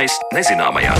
[0.00, 0.94] Zināmais nezināmajā.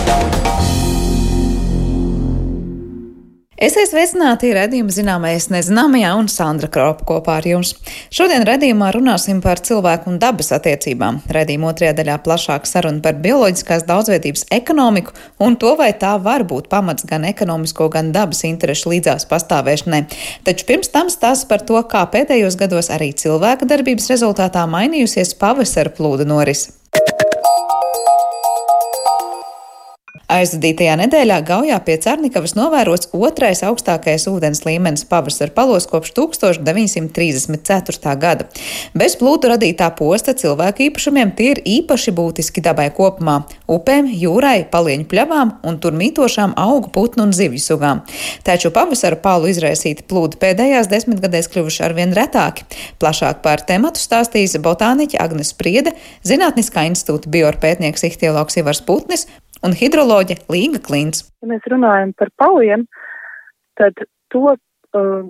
[3.56, 7.70] Esiet sveicināti redzējuma zināmais nezināmajā un Sandra Kropa kopā ar jums.
[8.12, 11.22] Šodien redzējumā runāsim par cilvēku un dabas attiecībām.
[11.32, 16.68] Redzījuma otrajā daļā plašāk saruna par bioloģiskās daudzveidības ekonomiku un to, vai tā var būt
[16.68, 20.02] pamats gan ekonomisko, gan dabas interešu līdzās pastāvēšanai.
[20.44, 25.96] Taču pirms tam stāsts par to, kā pēdējos gados arī cilvēka darbības rezultātā mainījusies pavasara
[25.96, 26.76] plūdu norise.
[30.30, 38.12] Aizvadītajā nedēļā Gaujā pie Cernikavas novērots otrais augstākais ūdens līmenis pavasara palos kopš 1934.
[38.22, 38.46] gada.
[38.94, 43.36] Bez plūdu radītā posta cilvēku īpašumiem tie ir īpaši būtiski dabai kopumā-
[43.76, 48.06] upēm, jūrai, palieņu pļavām un tur mītošām augu, putnu un zivju sugām.
[48.44, 52.62] Taču pavasara palu izraisīti plūdi pēdējās desmitgadēs kļuvuši arvien retāki.
[53.00, 59.26] Plašāk par tematu stāstīs botāniķa Agnes Priede, Zinātniskā institūta biorpētnieks ihtiologs Ivars Putnis
[59.66, 61.26] un hidroloģe Līga Klints.
[61.42, 62.86] Ja mēs runājam par paliem,
[63.80, 63.98] tad
[64.32, 64.58] to uh,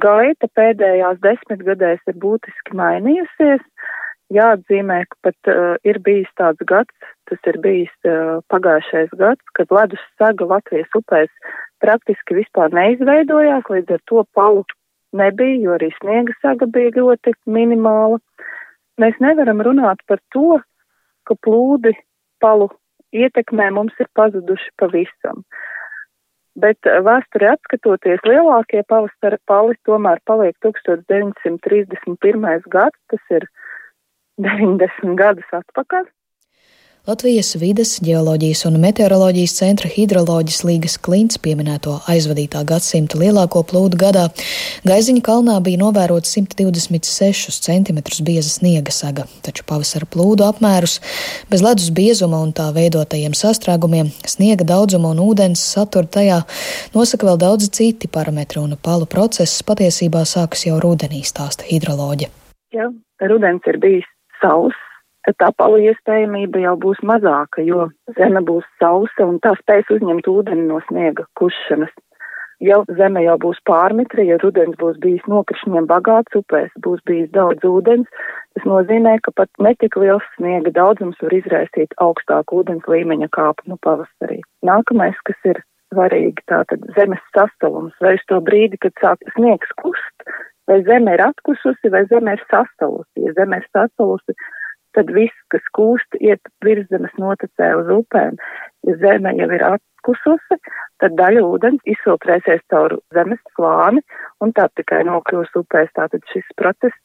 [0.02, 3.64] gaita pēdējās desmitgadēs ir būtiski mainījusies.
[4.30, 6.94] Jāatzīmē, ka pat uh, ir bijis tāds gads,
[7.26, 11.32] tas ir bijis uh, pagājušais gads, kad ledus saga Latvijas upēs
[11.82, 14.62] praktiski vispār neizveidojās, līdz ar to palu
[15.16, 18.20] nebija, jo arī sniega saga bija ļoti minimāla.
[19.02, 20.60] Mēs nevaram runāt par to,
[21.26, 21.96] ka plūdi
[22.42, 22.70] palu
[23.16, 25.44] ietekmē mums ir pazuduši pavisam.
[26.60, 32.62] Bet eh, vēsturē atskatoties, lielākie pavasara pali tomēr paliek 1931.
[32.74, 33.42] gads, tas ir
[34.40, 36.04] 90 gadus atpakaļ.
[37.08, 44.26] Latvijas vides, ģeoloģijas un meteoroloģijas centra hidroloģijas līgas klints pieminēto aizvadītā gadsimta lielāko plūdu gadā
[44.84, 50.98] Gaiziņa kalnā bija novērots 126 cm bieza sniega saga, taču pavasara plūdu apmērus
[51.48, 56.42] bez ledus biezuma un tā veidotajiem sastrēgumiem, sniega daudzumu un ūdens satura tajā
[56.92, 62.28] nosaka vēl daudzi citi parametri un palu process patiesībā sākas jau rudenī, stāsta hidroloģija.
[62.76, 62.92] Jā,
[63.24, 64.89] rudens ir bijis sauss
[65.26, 67.88] tad tā palu iespējamība jau būs mazāka, jo
[68.18, 71.92] zeme būs sausa un tā spēs uzņemt ūdeni no sniega kušanas.
[72.60, 77.64] Ja zeme jau būs pārmitra, ja rudens būs bijis nokrišņiem bagāts upēs, būs bijis daudz
[77.64, 78.08] ūdens,
[78.52, 83.80] tas nozīmē, ka pat netik liels sniega daudzums var izraisīt augstāku ūdens līmeņa kāpu nu
[83.80, 84.42] pavasarī.
[84.68, 90.28] Nākamais, kas ir svarīgi, tātad zemes sastalums, vai uz to brīdi, kad sāk sniegs kust,
[90.68, 93.24] vai zeme ir atkususi, vai zeme ir sastalusi.
[93.24, 94.36] Ja zeme ir sastalusi,
[94.96, 98.38] tad viss, kas kūst, iet virszemes notecē uz upēm.
[98.88, 100.58] Ja zeme jau ir atkususi,
[101.02, 104.02] tad daļa ūdens izfiltrēsies caur zemes slāni
[104.40, 105.92] un tā tikai nokļūs upēs.
[105.98, 106.96] Tātad šis process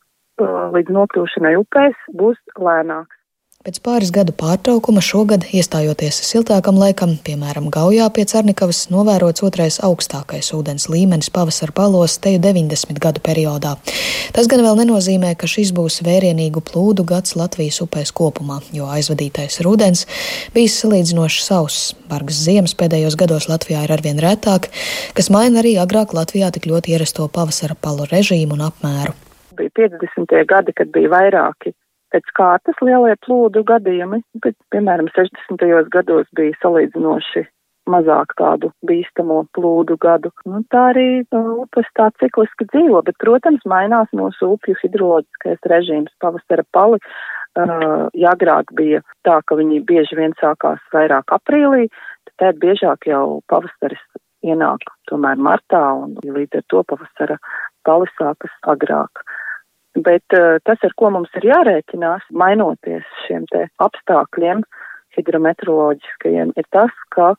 [0.41, 3.24] uh, līdz nokļūšanai upēs būs lēnāks.
[3.65, 10.51] Pēc pāris gadu pārtraukuma šogad, iestājoties siltākam laikam, piemēram, Gaujā pie Cernikavas, novērots otrais augstākais
[10.53, 13.71] ūdens līmenis pavasara palos teju 90 gadu periodā.
[14.35, 19.57] Tas gan vēl nenozīmē, ka šis būs vērienīgu plūdu gads Latvijas upēs kopumā, jo aizvadītais
[19.65, 20.05] rudens
[20.53, 21.95] bijis salīdzinoši sauss.
[22.11, 24.67] Bargas ziemas pēdējos gados Latvijā ir arvien retāk,
[25.17, 29.17] kas maina arī agrāk Latvijā tik ļoti ierasto pavasara palu režīmu un apmēru.
[29.57, 30.37] Bija 50.
[30.53, 31.73] gadi, kad bija vairāki
[32.15, 35.67] pēc kārtas lielie plūdu gadījumi, bet, piemēram, 60.
[35.91, 37.43] gados bija salīdzinoši
[37.91, 40.31] mazāk tādu bīstamo plūdu gadu.
[40.49, 46.13] Nu, tā arī nu, upes tā cikliski dzīvo, bet, protams, mainās mūsu upju hidroloģiskais režīms.
[46.23, 46.97] Pavasara pali,
[47.59, 51.89] uh, ja agrāk bija tā, ka viņi bieži vien sākās vairāk aprīlī,
[52.41, 54.01] tad biežāk jau pavasaris
[54.45, 57.39] ienāk tomēr martā un līdz ar to pavasara
[57.85, 59.21] pali sākas agrāk.
[59.95, 64.65] Bet uh, tas, ar ko mums ir jārēķinās, mainoties šiem te apstākļiem
[65.15, 67.31] hidrometeoroloģiskajiem, ir tas, ka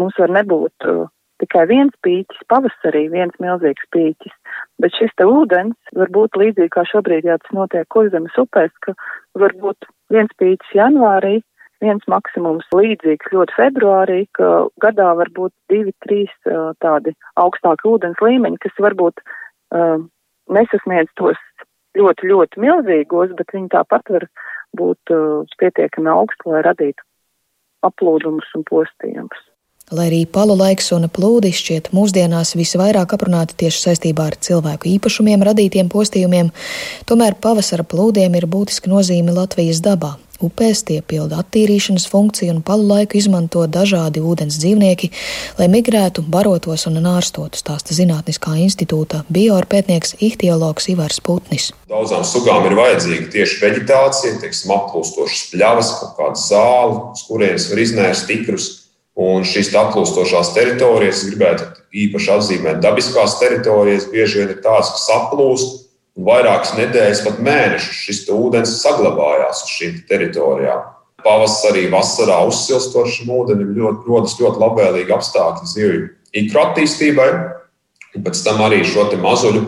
[0.00, 1.10] mums var nebūt uh,
[1.42, 4.34] tikai viens pīķis pavasarī, viens milzīgs pīķis,
[4.80, 8.94] bet šis te ūdens var būt līdzīgi kā šobrīd, jā, tas notiek kurzemes upēs, ka
[9.42, 11.40] var būt viens pīķis janvārī,
[11.82, 14.50] viens maksimums līdzīgs ļoti februārī, ka
[14.80, 17.12] gadā var būt divi, trīs uh, tādi
[17.42, 19.98] augstāki ūdens līmeņi, kas varbūt uh,
[20.52, 21.40] nesasniedz tos
[21.98, 24.28] ļoti, ļoti milzīgos, bet viņi tāpat var
[24.78, 27.04] būt uh, pietiekami augsti, lai radītu
[27.86, 29.48] aplūdumus un postījumus.
[29.92, 35.42] Lai arī palu laiks un plūdi šķiet mūsdienās visvairāk aprunāti tieši saistībā ar cilvēku īpašumiem
[35.44, 36.48] radītiem postījumiem,
[37.10, 40.14] tomēr pavasara plūdiem ir būtiska nozīme Latvijas dabā.
[40.42, 45.12] Upēs tie pilda attīrīšanas funkciju un palu laiku izmanto dažādi ūdens dzīvnieki,
[45.60, 51.70] lai migrētu, barotos un nārstotu, stāsta Zinātniskā institūta bioorpētnieks ihtiologs Ivars Putnis.
[51.92, 57.82] Daudzām sugām ir vajadzīga tieši veģetācija, teiksim, applūstošas pļavas, kaut kāda zāle, uz kurienes var
[57.86, 58.70] iznēst tikrus.
[59.12, 65.74] Un šīs aplūstošās teritorijas, gribētu īpaši atzīmēt, dabiskās teritorijas, bieži vien ir tādas, kas aplūst,
[65.76, 65.81] un
[66.16, 70.88] vairākas nedēļas, pat mēnešus šis ūdens saglabājās uz šīm teritorijām.
[71.22, 76.08] Pavasarī, vasarā uzsilstot šim ūdenim ļoti, rodas ļoti labvēlīgi apstākļi zivju
[76.42, 77.28] ikru attīstībai,
[78.16, 79.62] un pēc tam arī šo mazuļu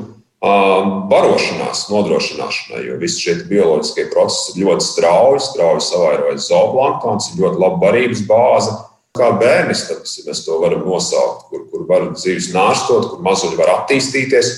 [1.09, 7.63] barošanās nodrošināšanai, jo visi šie bioloģiskie procesi ir ļoti strauji, strauji savairojas zooplanktons, ir ļoti
[7.63, 8.75] laba barības bāze
[9.15, 13.71] kā bērnis, tad mēs to varam nosaukt, kur, kur var dzīves nārstot, kur mazuļi var
[13.79, 14.51] attīstīties.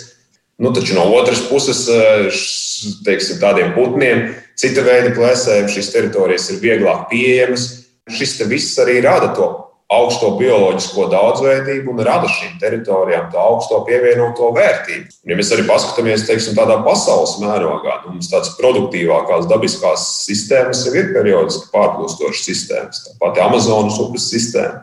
[0.58, 2.30] Nu, taču no otras puses, eh,
[3.04, 7.68] teiksim, tādiem putniem, cita veida plēsējiem šīs teritorijas ir vieglāk pieejamas.
[8.08, 14.48] Šis viss arī rada to augsto bioloģisko daudzveidību un rada šīm teritorijām to augsto pievienoto
[14.56, 15.06] vērtību.
[15.06, 20.86] Un, ja mēs arī paskatāmies teiksim, tādā pasaules mērogā, nu, mums tādas produktīvākās dabiskās sistēmas
[20.88, 24.82] jau ir periodiski pārplūstošas sistēmas, tāpat Amazonas upes sistēma.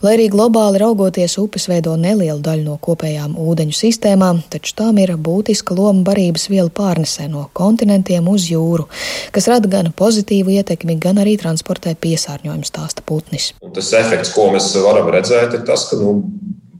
[0.00, 5.12] Lai arī globāli raugoties, upes veido nelielu daļu no kopējām ūdeņu sistēmām, taču tām ir
[5.20, 8.86] būtiska loma barības vielu pārnesē no kontinentiem uz jūru,
[9.34, 13.52] kas rada gan pozitīvu ietekmi, gan arī transportē piesārņojumu stāsta putnis.
[13.60, 16.16] Un tas efekts, ko mēs varam redzēt, ir tas, ka nu,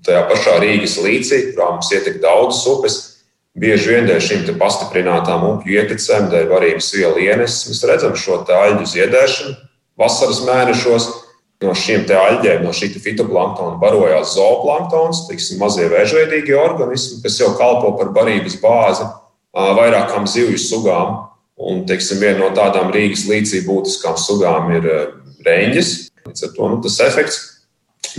[0.08, 3.00] tajā pašā Rīgas līcī, kurā mums ietek daudzas upes,
[3.60, 8.86] Bieži vien dēļ šīm pastiprinātām upju ietekmēm, dēļ varības vielu ieneses, mēs redzam šo aļģu
[8.92, 9.56] ziedēšanu
[9.98, 11.08] vasaras mēnešos.
[11.60, 17.92] No šiem aļģiem, no šī fitoplanktona barojās zooplanktons, tiksim, mazie vēžveidīgie organismi, kas jau kalpo
[17.98, 19.04] par barības bāzi
[19.52, 21.18] vairākām zivju sugām.
[21.60, 24.86] Un, teiksim, viena no tādām Rīgas līdzīgi būtiskām sugām ir
[25.44, 25.90] reņģis.
[26.30, 27.40] Līdz ar to nu, tas efekts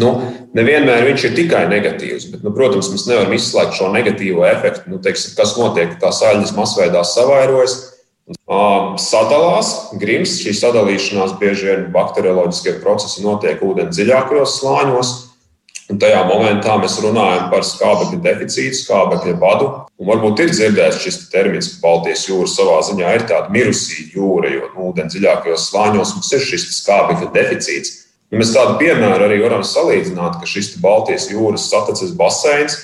[0.02, 0.12] nu,
[0.58, 2.30] nevienmēr viņš ir tikai negatīvs.
[2.32, 4.92] Bet, nu, protams, mēs nevaram izslēgt šo negatīvo efektu.
[4.94, 7.80] Nu, teiksim, kas notiek, kā sāļas masveidā savairojas
[9.02, 10.38] sadalās, grims.
[10.44, 15.14] Šī sadalīšanās bieži vien bakterioloģiskie procesi notiek ūdens dziļākajos slāņos.
[15.92, 19.72] Un tajā momentā mēs runājam par skābekļa deficītu, skābekļa badu.
[20.00, 24.54] Un varbūt ir dzirdēts šis termins, ka Baltijas jūra savā ziņā ir tāda mirusī jūra,
[24.54, 27.98] jo nu, ūdens dziļākajos slāņos mums ir šis skābekļa deficīts.
[28.32, 32.78] Un mēs tādu piemēru arī varam salīdzināt, ka šis Baltijas jūras sataces baseins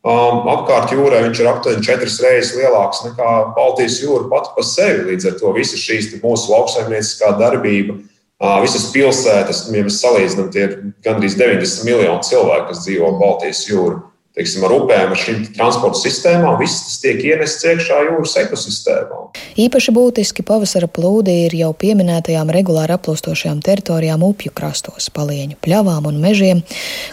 [0.00, 5.10] Um, apkārt jūrai viņš ir aptuveni četras reizes lielāks nekā Baltijas jūra pati par sevi.
[5.10, 7.98] Līdz ar to visas šīs mūsu lauksaimnieciskā darbība,
[8.40, 13.66] uh, visas pilsētas, ja mēs salīdzinām, tie ir gandrīz 90 miljoni cilvēku, kas dzīvo Baltijas
[13.68, 14.00] jūrā
[14.40, 19.20] teiksim, ar upēm, ar šīm transporta sistēmām, viss tas tiek ienests iekšā jūras ekosistēmā.
[19.60, 26.20] Īpaši būtiski pavasara plūdi ir jau pieminētajām regulāri aplūstošajām teritorijām upju krastos, palieņu pļavām un
[26.22, 26.64] mežiem,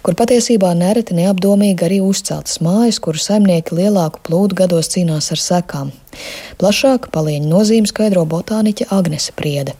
[0.06, 5.92] kur patiesībā nereti neapdomīgi arī uzceltas mājas, kuru saimnieki lielāku plūdu gados cīnās ar sekām.
[6.62, 9.76] Plašāk palieņu nozīmi skaidro botāniķe Agnese Priede.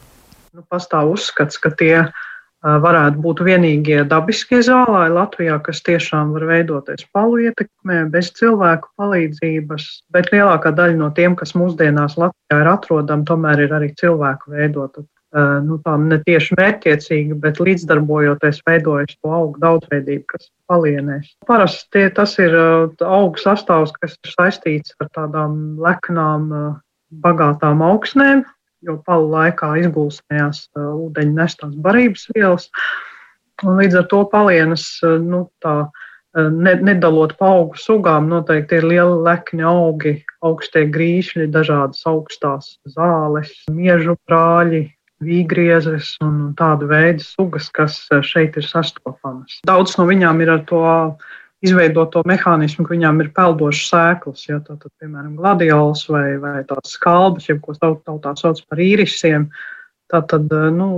[0.54, 2.12] Nu, pastāv uzskats, ka tie ir
[2.65, 9.86] varētu būt vienīgie dabiskie zālāji Latvijā, kas tiešām var veidoties palu ietekmē, bez cilvēku palīdzības.
[10.13, 15.06] Bet lielākā daļa no tiem, kas mūsdienās Latvijā ir atrodami, tomēr ir arī cilvēku veidoti.
[15.38, 21.33] Nu, tā ne tieši mērķiecīgi, bet līdzdarbojoties, veidojas to augu daudzveidību, kas palienēs.
[21.45, 22.55] Parasti tas ir
[23.03, 26.48] augu sastāvs, kas ir saistīts ar tādām leknām,
[27.24, 28.46] bagātām augsnēm,
[28.86, 32.67] jo palu laikā izgulsnējās uh, ūdeņa nestās barības vielas.
[33.65, 38.81] Un līdz ar to palienas, uh, nu, tā, uh, ne, nedalot pa augu sugām, noteikti
[38.81, 40.13] ir lieli lekņi augi,
[40.46, 44.86] augstie grīšļi, dažādas augstās zāles, miežu prāļi,
[45.24, 49.60] vīgriezes un tāda veida sugas, kas šeit ir sastopamas.
[49.65, 50.84] Daudz no viņām ir ar to
[51.66, 56.62] izveidot to mehānismu, ka viņām ir peldošas sēklas, ja tā tad, piemēram, gladiols vai, vai
[56.70, 59.50] tās skalbas, jeb ko tautā sauc par īrisiem.
[60.08, 60.90] Tātad nu,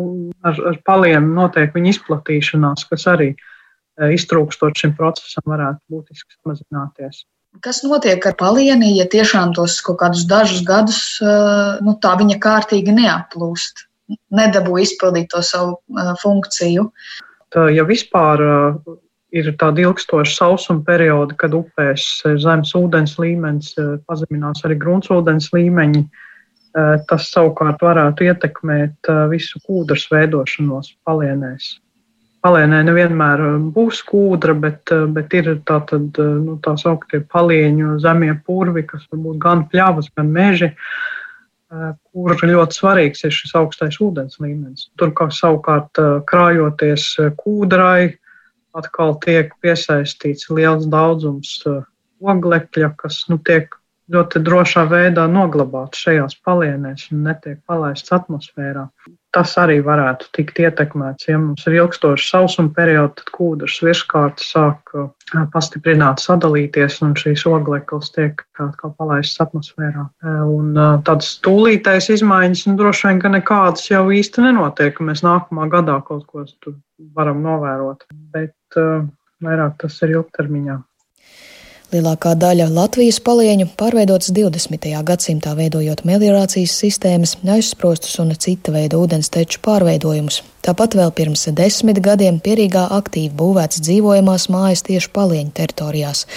[0.46, 7.24] ar, ar paliem notiek viņa izplatīšanās, kas arī e, iztrūkstot šim procesam varētu būtiski samazināties.
[7.66, 11.32] Kas notiek ar palieni, ja tiešām tos kaut kādus dažus gadus e,
[11.82, 13.88] nu, tā viņa kārtīgi neaplūst,
[14.36, 16.86] nedabū izpildīt to savu e, funkciju?
[17.50, 18.46] Tā, ja vispār
[19.36, 22.05] ir tādi ilgstoši sausuma periodi, kad upēs
[22.41, 26.05] zemes ūdens līmenis eh, pazeminās arī gruntsūdens līmeņi.
[26.79, 31.77] Eh, tas savukārt varētu ietekmēt eh, visu kūdras veidošanos palienēs.
[32.39, 33.41] Palienē nevienmēr
[33.75, 39.19] būs kūdra, bet, bet ir tā, tad, nu, tā sauktie palieņu zemie purvi, kas var
[39.25, 40.69] būt gan pļavas, gan meži.
[41.69, 44.88] kur ļoti svarīgs ir šis augstais ūdens līmenis.
[44.95, 46.00] Tur kā savukārt
[46.31, 47.12] krājoties
[47.43, 48.15] kūdrai,
[48.77, 51.57] atkal tiek piesaistīts liels daudzums
[52.19, 58.88] oglekļa, kas nu, tiek ļoti drošā veidā noglabāts šajās palienēs un netiek palaists atmosfērā.
[59.35, 61.27] Tas arī varētu tikt ietekmēts.
[61.29, 64.93] Ja mums ir ilgstošs sausuma periods, tad kūdras virskārta sāk
[65.53, 70.07] pastiprināt, sadalīties, un šīs ogleklis tiek kā palaists atmosfērā.
[70.49, 70.73] Un
[71.05, 76.47] tādas tūlītējas izmaiņas nu, droši vien, nekādas jau īsti nenotiek, mēs nākamā gadā kaut ko
[77.13, 78.09] varam novērot.
[78.33, 80.79] Bet vairāk tas ir ilgtermiņā.
[81.89, 84.91] Lielākā daļa Latvijas palieņu pārveidotas 20.
[85.07, 90.43] gadsimtā, veidojot meliorācijas sistēmas, aizsprostus un cita veida ūdens teču pārveidojumus.
[90.61, 96.27] Tāpat vēl pirms desmit gadiem Pierīgā aktīvi būvēts dzīvojamās mājas tieši palieņu teritorijās.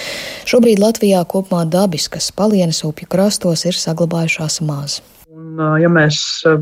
[0.49, 5.03] Šobrīd Latvijā kopumā dabiskas palienas upju krastos ir saglabājušās maz.
[5.43, 6.17] Un, ja mēs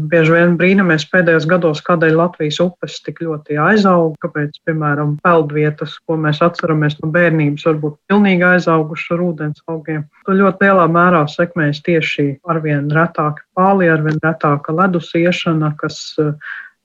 [0.09, 6.17] bieži vien brīnamies pēdējos gados, kādēļ Latvijas upes tik ļoti aizauga, kāpēc, piemēram, peldvietas, ko
[6.21, 11.83] mēs atceramies no bērnības, varbūt pilnīgi aizauguši ar ūdens augiem, to ļoti lielā mērā sekmēs
[11.85, 16.01] tieši arvien retāki pāli, arvien retāka ledus iešana, kas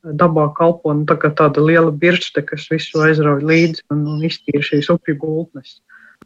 [0.06, 4.92] dabā kalpo nu, tā tāda liela birste, kas visu aizrauj līdzi un, un iztīra šīs
[4.92, 5.78] upju gultnes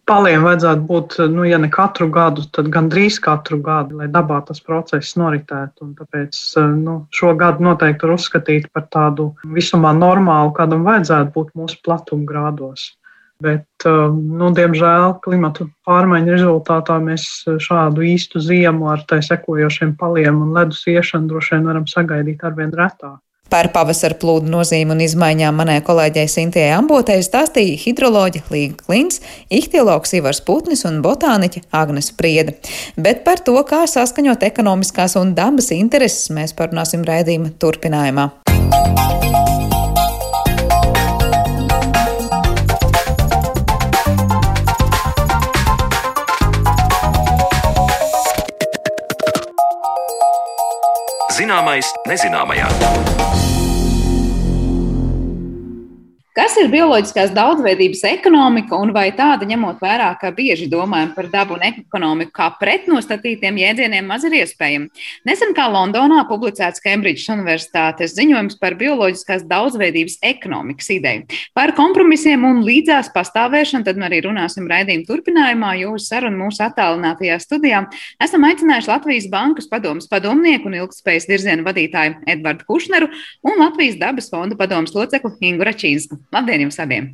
[0.08, 4.62] paliem vajadzētu būt, nu, ja ne katru gadu, tad gandrīz katru gadu, lai dabā tas
[4.64, 5.86] process noritētu.
[5.86, 6.38] Un tāpēc
[6.78, 12.90] nu, šo gadu noteikti var uzskatīt par tādu visumā normālu, kādam vajadzētu būt mūsu platumgrādos.
[13.40, 17.24] Bet, nu, diemžēl, klimatu pārmaiņu rezultātā mēs
[17.64, 22.74] šādu īstu ziemu ar tai sekojošiem paliem un ledus iešanu droši vien varam sagaidīt arvien
[22.76, 23.16] retāk.
[23.50, 29.18] Par pavasara plūdu nozīmi un izmaiņām manai kolēģei Sintijai Ambotei stāstīja hidroloģi Līga Klins,
[29.50, 32.54] ihtiologs Ivars Putnis un botāniķe Agnes Prieda.
[32.94, 38.30] Bet par to, kā saskaņot ekonomiskās un dabas intereses, mēs parunāsim raidījuma turpinājumā.
[51.40, 53.19] Zināmais nezināmajā.
[56.30, 61.56] Kas ir bioloģiskās daudzveidības ekonomika un vai tāda, ņemot vērā, ka bieži domājam par dabu
[61.56, 64.86] un ekonomiku kā pretnostatītiem jēdzieniem, maz ir iespējami?
[65.26, 71.40] Nesen kā Londonā publicēts Kembridžas Universitātes ziņojums par bioloģiskās daudzveidības ekonomikas ideju.
[71.58, 77.40] Par kompromisiem un līdzās pastāvēšanu tad arī runāsim raidījuma turpinājumā, jo uz sarunu mūsu attālinātajā
[77.42, 77.82] studijā
[78.22, 83.10] esam aicinājuši Latvijas Bankas padomus padomnieku un ilgspējas virzienu vadītāju Edvardu Kušneru
[83.50, 86.19] un Latvijas dabas fonda padomus locekli Ingu Račīnsku.
[86.32, 87.10] Labdien jums abiem!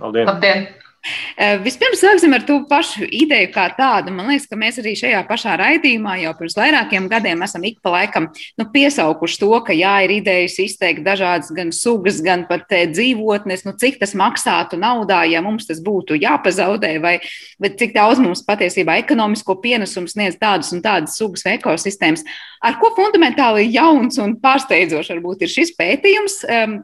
[0.00, 0.26] Labdien!
[0.26, 0.68] Labdien.
[1.40, 4.12] Eh, vispirms sāksim ar to pašu ideju kā tādu.
[4.12, 7.94] Man liekas, ka mēs arī šajā pašā raidījumā jau pirms vairākiem gadiem esam ik pa
[7.94, 8.26] laikam
[8.60, 13.64] nu, piesaukuši to, ka jā, ir idejas izteikt dažādas gan sugas, gan pat eh, dzīvotnes,
[13.64, 17.16] nu, cik tas maksātu naudā, ja mums tas būtu jāpazaudē, vai,
[17.56, 22.26] vai cik daudz mums patiesībā ekonomisko pienesumu sniedz tādas un tādas sugas vai ekosistēmas.
[22.60, 26.42] Ar ko fundamentāli jauns un pārsteidzošs varbūt ir šis pētījums,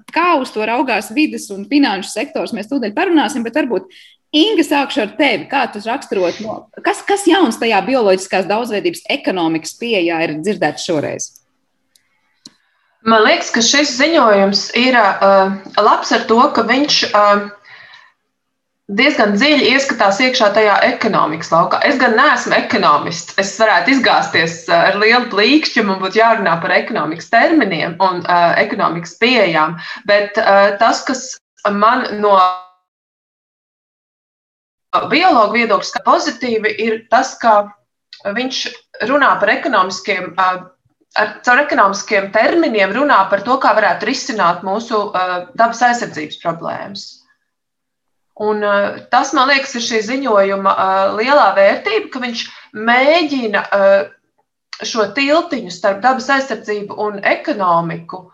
[0.09, 3.93] kā uz to raugās vidas un finanšu sektors, mēs tūdaļ parunāsim, bet varbūt
[4.37, 5.47] Inga, sākšu ar tevi.
[5.49, 11.31] Kā tu raksturot, no, kas, kas jauns tajā bioloģiskās daudzveidības ekonomikas pieejā ir dzirdēts šoreiz?
[13.07, 17.47] Man liekas, ka šis ziņojums ir uh, labs ar to, ka viņš uh,
[18.99, 21.81] diezgan dziļi ieskatās iekšā tajā ekonomikas laukā.
[21.87, 23.39] Es gan neesmu ekonomists.
[23.41, 29.17] Es varētu izgāzties ar lielu plīkšķi, man būtu jārunā par ekonomikas terminiem un uh, ekonomikas
[29.23, 29.79] pieejām.
[30.11, 31.29] Bet uh, tas, kas
[31.71, 32.37] man no
[35.11, 37.59] biologu viedoklis, ka pozitīvi ir tas, ka
[38.25, 38.63] viņš
[39.11, 40.65] runā par ekonomiskiem, ar,
[41.47, 45.07] caur ekonomiskiem terminiem runā par to, kā varētu risināt mūsu
[45.55, 47.07] dabas aizsardzības problēmas.
[48.37, 48.61] Un
[49.13, 50.73] tas, man liekas, ir šī ziņojuma
[51.17, 52.43] lielā vērtība, ka viņš
[52.77, 53.63] mēģina
[54.85, 58.27] šo tiltiņu starp dabas aizsardzību un ekonomiku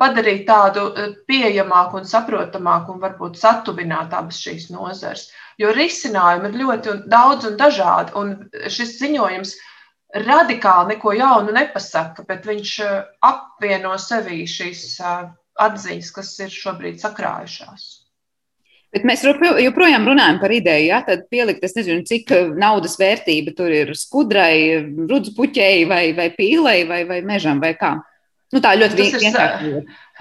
[0.00, 0.88] padarīt tādu
[1.28, 5.28] pieejamāku un saprotamāku un varbūt satuvināt abas šīs nozars
[5.58, 8.14] jo risinājumi ir ļoti daudz un dažādi.
[8.18, 8.34] Un
[8.70, 9.54] šis ziņojums
[10.24, 12.98] radikāli neko jaunu nepasaka, bet viņš eh,
[13.28, 17.88] apvieno sevī šīs eh, atziņas, kas ir šobrīd sakrājušās.
[18.88, 23.52] Bet mēs joprojām runājam par ideju, ja tad pielikt, es nezinu, cik eh, naudas vērtība
[23.58, 27.98] tur ir skudrai, rudzupuķei vai, vai pīlei vai, vai mežam vai kā.
[28.54, 29.74] Nu, tā ļoti vienkārši.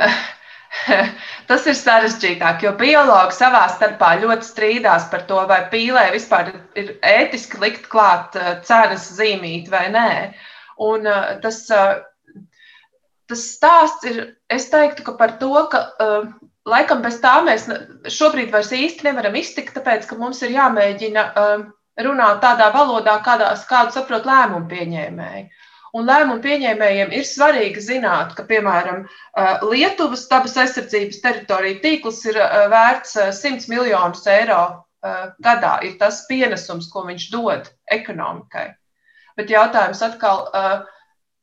[1.50, 6.94] Tas ir sarežģītāk, jo biologi savā starpā ļoti strīdās par to, vai pīlē vispār ir
[7.06, 10.10] ētiski likt klāt eh, cenas zīmīt vai nē.
[10.88, 11.08] Un
[11.42, 11.64] tas,
[13.26, 14.20] tas stāsts ir,
[14.54, 15.80] es teiktu, ka par to, ka
[16.70, 17.66] laikam bez tā mēs
[18.14, 21.24] šobrīd vairs īsti nevaram iztikt, tāpēc, ka mums ir jāmēģina
[22.06, 25.48] runāt tādā valodā, kādās, kādu saprot lēmumu pieņēmēji.
[25.96, 29.06] Un lēmumu pieņēmējiem ir svarīgi zināt, ka, piemēram,
[29.70, 32.42] Lietuvas dabas aizsardzības teritorija tīkls ir
[32.74, 34.62] vērts 100 miljonus eiro
[35.44, 35.78] gadā.
[35.88, 38.68] Ir tas pienesums, ko viņš dod ekonomikai.
[39.38, 40.48] Bet jautājums atkal,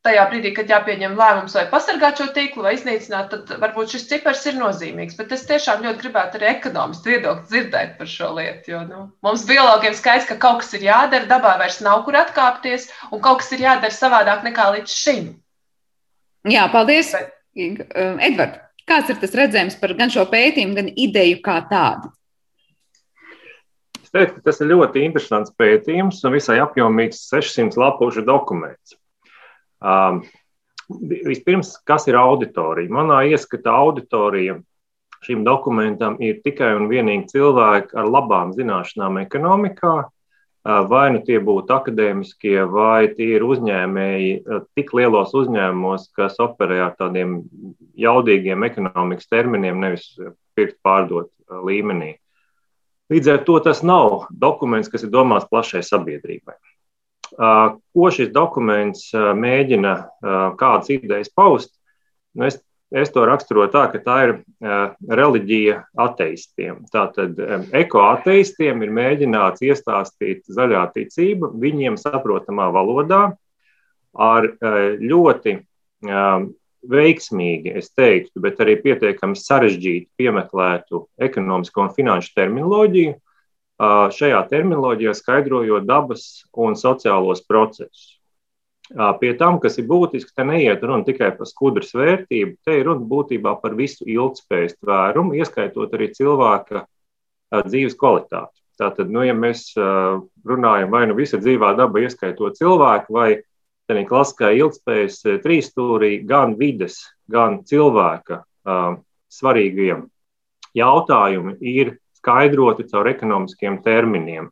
[0.04, 4.42] tajā brīdī, kad jāpieņem lēmums vai pasargāt šo tīklu vai iznīcināt, tad varbūt šis cipars
[4.50, 5.16] ir nozīmīgs.
[5.16, 8.74] Bet es tiešām ļoti gribētu arī ekonomistu viedokli dzirdēt par šo lietu.
[8.74, 12.90] Jo nu, mums biologiem skaidrs, ka kaut kas ir jādara, dabā vairs nav kur atkāpties,
[13.10, 15.30] un kaut kas ir jādara savādāk nekā līdz šim.
[16.52, 17.32] Jā, paldies, Bet...
[18.20, 18.60] Edvard.
[18.84, 22.10] Kāds ir tas redzējums par gan šo pētījumu, gan ideju kā tādu?
[24.02, 28.98] Es teiktu, ka tas ir ļoti interesants pētījums un visai apjomīgs 600 lapušu dokuments.
[29.84, 30.22] Um,
[31.28, 32.92] vispirms, kas ir auditorija?
[32.92, 34.58] Manā ieskatā auditorija
[35.24, 41.38] šim dokumentam ir tikai un vienīgi cilvēki ar labām zināšanām ekonomikā, uh, vai nu tie
[41.44, 47.42] būtu akadēmiskie, vai tie ir uzņēmēji uh, tik lielos uzņēmumos, kas operē ar tādiem
[48.00, 50.10] jaudīgiem ekonomikas terminiem, nevis
[50.56, 52.14] pirkt pārdot uh, līmenī.
[53.12, 56.56] Līdz ar to tas nav dokuments, kas ir domāts plašai sabiedrībai.
[57.38, 59.94] Ko šis dokuments mēģina,
[60.60, 61.72] kādas idejas paust?
[62.34, 62.60] Nu, es,
[62.94, 64.34] es to raksturoju tā, ka tā ir
[65.10, 66.82] reliģija ateistiem.
[66.94, 67.38] Tātad
[67.74, 73.24] ekoateistiem ir mēģināts iestāstīt zaļā ticība viņiem saprotamā valodā
[74.14, 74.50] ar
[75.02, 75.58] ļoti
[76.84, 83.14] veiksmīgi, es teiktu, bet arī pietiekami sarežģītu, piemeklētu ekonomisko un finanšu terminoloģiju,
[83.80, 88.18] šajā terminoloģijā skaidrojot dabas un sociālos procesus.
[89.20, 93.00] Pie tam, kas ir būtiski, te neiet runa tikai par skudras vērtību, te ir runa
[93.08, 96.84] būtībā par visu ilgspējas tvērumu, ieskaitot arī cilvēka
[97.64, 98.60] dzīves kvalitāti.
[98.78, 99.72] Tātad, nu, ja mēs
[100.44, 103.28] runājam vai nu visa dzīvā daba, ieskaitot cilvēku, vai
[103.88, 108.42] tādā klasiskā ilgspējas trīsstūrī, gan vides, gan cilvēka
[109.32, 110.06] svarīgiem
[110.74, 114.48] jautājumi ir skaidroti caur ekonomiskiem terminiem.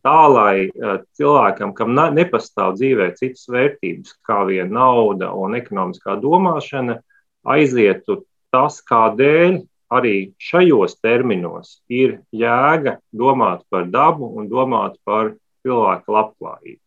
[0.00, 7.02] Tā lai uh, cilvēkam, kam nepastāv dzīvē citas vērtības, kā vien nauda un ekonomiskā domāšana,
[7.44, 9.60] aizietu tas, kādēļ
[9.92, 15.34] arī šajos terminos ir jēga domāt par dabu un domāt par
[15.66, 16.80] cilvēku labklājību.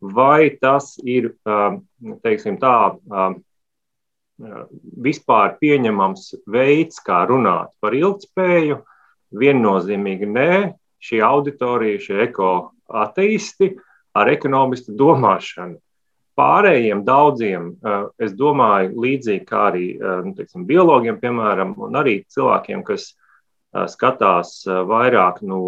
[0.00, 1.34] Vai tas ir
[2.24, 2.96] teiksim, tā,
[5.04, 8.80] vispār pieņemams veids, kā runāt par ilgspēju,
[9.36, 10.54] viennozīmīgi nē,
[11.00, 13.70] šī auditorija, šie ekoateisti
[14.16, 15.78] ar ekonomistu domāšanu.
[16.40, 22.20] Pārējiem daudziem, eh, es domāju, līdzīgi kā arī eh, nu, teiksim, biologiem, piemēram, un arī
[22.32, 25.60] cilvēkiem, kas eh, skatās vairāk no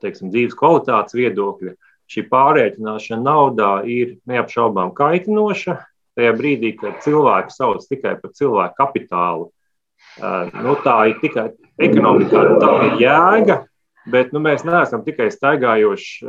[0.00, 1.74] teiksim, dzīves kvalitātes viedokļa,
[2.10, 5.76] šī pārreikināšana naudā ir neapšaubām kaitinoša.
[6.14, 9.48] Tajā brīdī, kad cilvēki sauc tikai par cilvēku kapitālu,
[10.20, 11.48] nu, tā ir tikai
[11.82, 13.60] ekonomikā nu, tā ir jēga,
[14.10, 16.26] bet nu, mēs neesam tikai staigājošs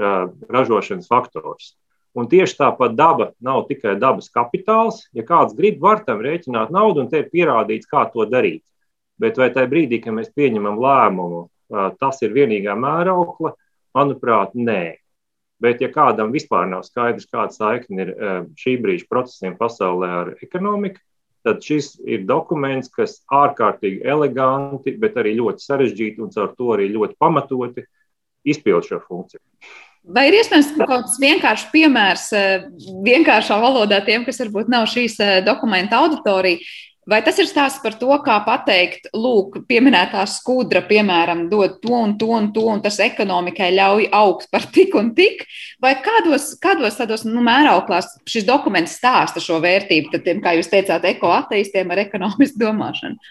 [0.52, 1.74] ražošanas faktors.
[2.16, 5.02] Un tieši tāpat daba nav tikai dabas kapitāls.
[5.12, 8.64] Ja kāds grib, var tam rēķināt naudu, un te ir pierādīts, kā to darīt.
[9.20, 11.42] Bet vai tajā brīdī, kad mēs pieņemam lēmumu,
[12.00, 13.52] tas ir vienīgā mēraukla,
[13.96, 14.96] manuprāt, nē.
[15.60, 18.10] Bet, ja kādam vispār nav skaidrs, kāda saikne ir
[18.60, 21.00] šī brīža procesiem pasaulē ar ekonomiku,
[21.46, 26.90] tad šis ir dokuments, kas ārkārtīgi eleganti, bet arī ļoti sarežģīti un caur to arī
[26.94, 27.86] ļoti pamatoti
[28.46, 29.44] izpild šo funkciju.
[30.06, 32.66] Vai ir iespējams kaut kāds vienkāršs piemērs, eh,
[33.06, 36.62] vienkāršā valodā tiem, kas varbūt nav šīs eh, dokumenta auditorija,
[37.06, 42.16] Vai tas ir stāsts par to, kā pateikt, lūk, pieminētā skudra, piemēram, dod to un
[42.18, 45.44] to un to, un tas ekonomikai ļauj augt par tik un tik?
[45.86, 50.72] Vai kādos, kādos tādos nu, mērauklās šis dokuments stāsta šo vērtību, tad, tiem, kā jūs
[50.74, 53.22] teicāt, ekoateistiem ar ekonomisku domāšanu?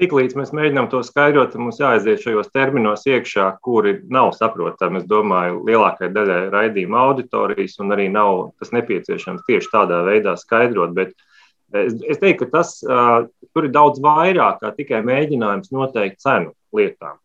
[0.00, 5.02] Tiklīdz mēs mēģinām to skaidrot, mums jāaiziet šajos terminos iekšā, kuri nav saprotami.
[5.02, 10.96] Es domāju, lielākajai daļai raidījuma auditorijas, un arī nav tas nepieciešams tieši tādā veidā skaidrot.
[10.96, 11.29] Bet, uh,
[11.70, 16.54] Es, es teiktu, ka tas uh, tur ir daudz vairāk kā tikai mēģinājums noteikt cenu
[16.74, 17.18] lietām.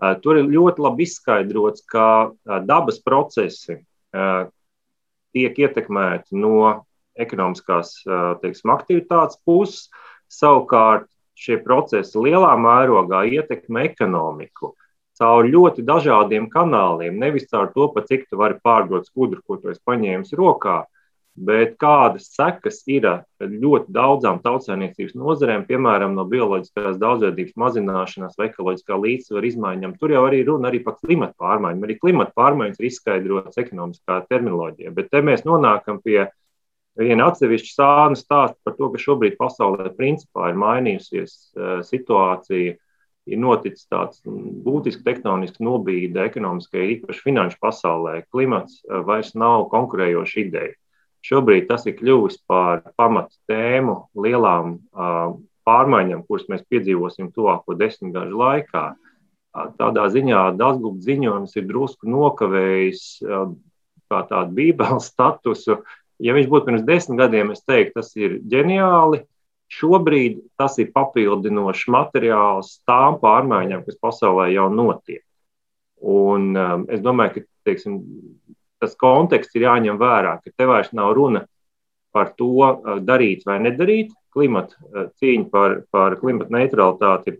[0.00, 4.46] Uh, tur ir ļoti labi izskaidrots, ka uh, dabas procesi uh,
[5.34, 6.86] tiek ietekmēti no
[7.20, 9.88] ekonomiskās uh, teiksim, aktivitātes puses.
[10.30, 14.76] Savukārt šie procesi lielā mērogā ietekmē ekonomiku
[15.20, 17.18] caur ļoti dažādiem kanāliem.
[17.20, 20.84] Nevis caur to, pa cik tu vari pārdot skudru, ko tu esi paņēmis rokā,
[21.40, 23.06] bet kādas sekas ir
[23.40, 29.96] ļoti daudzām tautsēmniecības nozarēm, piemēram, no bioloģiskās daudzveidības mazināšanās vai ekoloģiskā līdzsvara izmaiņām.
[30.00, 31.86] Tur jau arī runa arī par klimatu pārmaiņām.
[31.86, 36.26] Arī klimata pārmaiņas ir izskaidrotas ekonomiskā terminoloģija, bet te mēs nonākam pie
[37.00, 41.36] viena atsevišķa sāna stāsta par to, ka šobrīd pasaulē principā ir mainījusies
[41.88, 42.76] situācija
[43.30, 48.20] ir noticis tāds būtisks tektonisks nobīde ekonomiskajai, īpaši finanšu pasaulē.
[48.32, 50.76] Klimats eh, vairs nav konkurējoša ideja.
[51.26, 55.34] Šobrīd tas ir kļuvis par pamatu tēmu lielām uh,
[55.68, 58.84] pārmaiņām, kuras mēs piedzīvosim tuvāko desmitgažu laikā.
[58.94, 63.50] Uh, tādā ziņā Dasgubs ziņojums ir drusku nokavējis uh,
[64.10, 65.82] kā tādu bībeles statusu.
[66.20, 69.24] Ja viņš būtu pirms desmit gadiem, es teiktu, tas ir ģeniāli,
[69.70, 75.22] Šobrīd tas ir papildinošs materiāls tām pārmaiņām, kas pasaulē jau notiek.
[76.00, 78.00] Un, um, es domāju, ka teiksim,
[78.80, 81.44] tas konteksts ir jāņem vērā, ka te vairs nav runa
[82.14, 84.14] par to, darīt vai nedarīt.
[84.30, 87.38] Klimata cīņa par, par klimata neutralitāti ir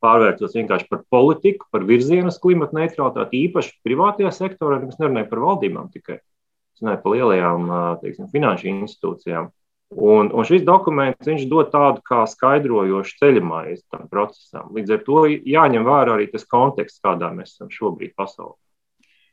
[0.00, 4.78] pārvērtos vienkārši par politiku, par virzienu uz klimata neutralitāti, īpaši privātajā sektorā.
[4.86, 7.72] Es nerunāju par valdībām tikai, es runāju par lielajām
[8.04, 9.50] teiksim, finanšu institūcijām.
[9.90, 14.70] Un, un šis dokuments dod tādu kā skaidrojošu ceļamāju tam procesam.
[14.76, 18.54] Līdz ar to jāņem vērā arī tas konteksts, kādā mēs esam šobrīd pasaulē.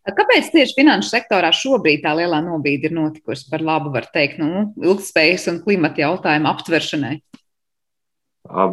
[0.07, 4.69] Kāpēc tieši finanšu sektorā šobrīd tā lielā nobīde ir notikusi par labu, var teikt, nu,
[4.79, 7.17] ilgspējas un klimata jautājumu aptveršanai?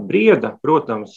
[0.06, 1.16] Brieda, protams,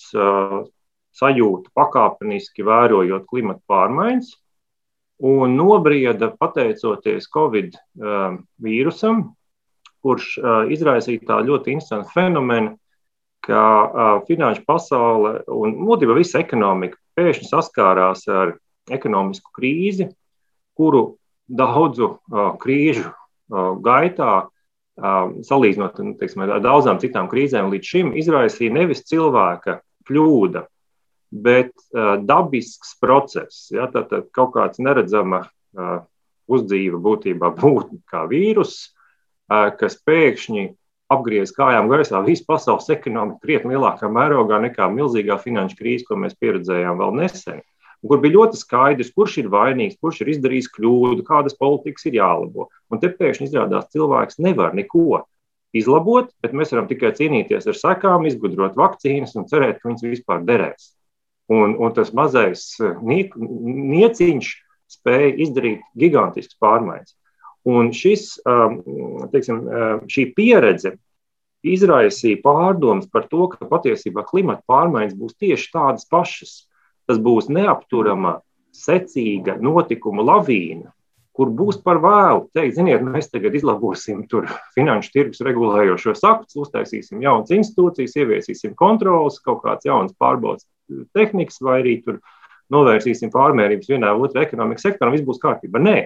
[1.18, 4.34] sajūta pakāpeniski vērojot klimata pārmaiņas,
[5.30, 7.78] un nobrieda pateicoties Covid
[8.62, 9.24] vīrusam,
[10.02, 10.38] kurš
[10.74, 12.76] izraisīja tā ļoti interesantu fenomenu,
[13.46, 18.58] ka finanšu pasaule un būtībā visa ekonomika pēkšņi saskārās ar
[18.94, 20.12] ekonomisku krīzi,
[20.78, 22.18] kuru daudzu
[22.62, 23.12] krīžu
[23.84, 24.48] gaitā,
[24.98, 30.66] salīdzinot nu, teiksim, ar daudzām citām krīzēm, līdz šim izraisīja nevis cilvēka kļūda,
[31.32, 31.74] bet
[32.26, 33.68] dabisks process.
[33.76, 35.46] Ja, Tātad kaut kāds neredzama
[36.48, 38.90] uzdzīva būtībā būtne kā vīruss,
[39.48, 40.68] kas pēkšņi
[41.14, 46.36] apgriez kājām gaisā visu pasaules ekonomiku krietni lielākā mērogā nekā milzīgā finanšu krīze, ko mēs
[46.40, 47.62] pieredzējām vēl nesen.
[48.06, 52.68] Kur bija ļoti skaidrs, kurš ir vainīgs, kurš ir izdarījis kļūdu, kādas politikas ir jālabo.
[52.94, 55.24] Un te pēkšņi izrādās, cilvēks nevar neko
[55.76, 60.46] izlabot, bet mēs varam tikai cīnīties ar sekām, izgudrot vakcīnas un cerēt, ka viņas vispār
[60.48, 60.94] derēs.
[61.52, 64.54] Un, un tas mazais nieciņš
[64.92, 67.16] spēja izdarīt gigantiskas pārmaiņas.
[67.68, 68.80] Un šis, um,
[69.34, 70.94] teiksim, um, šī pieredze
[71.68, 76.62] izraisīja pārdomas par to, ka patiesībā klimata pārmaiņas būs tieši tādas pašas.
[77.08, 78.40] Tas būs neapturama,
[78.76, 80.92] secīga notikuma lavīna,
[81.38, 84.26] kur būs par vēlu teikt, ziniet, mēs tagad izlabosim
[84.76, 90.68] finanšu tirgus regulējošos aktus, uztaisīsim jaunas institūcijas, ieviesīsim kontrolas, kaut kādas jaunas pārbaudas
[91.16, 92.20] tehnikas, vai arī tur
[92.74, 95.80] novērsīsim pārmērības vienā vai otrā ekonomikas sektorā, viss būs kārtībā.
[95.80, 95.98] Nē,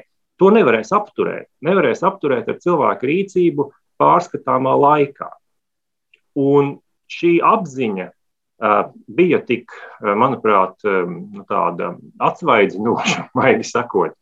[0.42, 1.52] To nevarēs apturēt.
[1.62, 3.68] Nevarēs apturēt ar cilvēku rīcību
[4.02, 5.28] pārskatāmā laikā.
[6.42, 6.80] Un
[7.12, 8.08] šī apziņa
[9.08, 14.16] bija tik, uh, manuprāt, um, tāda atsvaidzinoša, maigi sakot,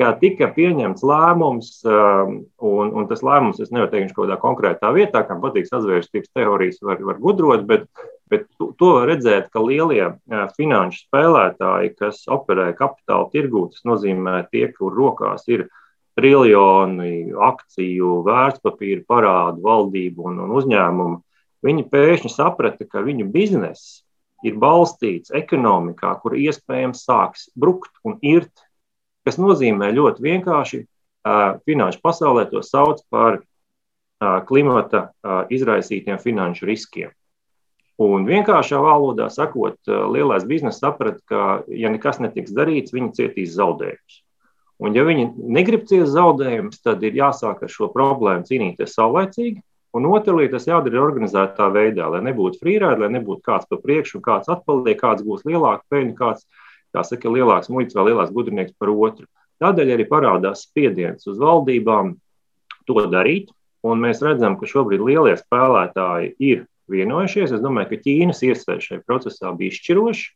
[0.00, 5.24] ka tika pieņemts lēmums, um, un, un tas lēmums, es nevaru teikt, kādā konkrētā vietā,
[5.28, 7.84] kam patīk sazvērstības teorijas, var, var gudrot, bet,
[8.32, 10.14] bet to, var redzēt, ka lielie
[10.56, 15.68] finanšu spēlētāji, kas operē kapitāla tirgū, tas nozīmē tie, kur rokās ir
[16.20, 21.20] triljoni akciju, vērtspapīru, parādu, valdību un, un uzņēmumu,
[21.66, 24.02] viņi pēkšņi saprata, ka viņu bizness
[24.46, 28.64] ir balstīts ekonomikā, kur iespējams sāks brukt un irt
[29.26, 30.82] kas nozīmē ļoti vienkārši
[31.68, 33.40] finanšu pasaulē to sauc par
[34.48, 35.10] klimata
[35.52, 37.12] izraisītiem finanšu riskiem.
[38.00, 44.20] Un vienkāršā valodā sakot, lielais biznesa saprata, ka, ja nekas netiks darīts, viņi cietīs zaudējumus.
[44.80, 49.60] Un, ja viņi negrib ciest zaudējumus, tad ir jāsāk ar šo problēmu cīnīties saulēcīgi.
[49.96, 54.50] Un lieta, tas jādara organizētā veidā, lai nebūtu frīrādi, lai nebūtu kāds pa priekšu, kāds
[54.52, 56.46] atpaliek, kāds būs lielāks peļņa, kāds
[56.94, 59.26] kā saka, lielāks muļķis vai lielāks gudrinieks par otru.
[59.60, 62.14] Tādēļ arī parādās spiediens uz valdībām
[62.88, 63.50] to darīt.
[63.82, 67.54] Un mēs redzam, ka šobrīd lielie spēlētāji ir vienojušies.
[67.56, 70.26] Es domāju, ka Ķīnas iesaistīšanās šajā procesā bija izšķiroša.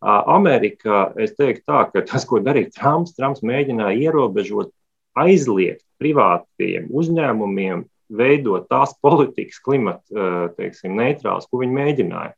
[0.00, 4.72] Amerikā, es teiktu, tā, ka tas, ko darīja Trumps, Trumps mēģināja ierobežot,
[5.20, 12.34] aizliegt privātiem uzņēmumiem veidot tās politikas, klimata teiksim, neitrāls, ko viņi mēģināja.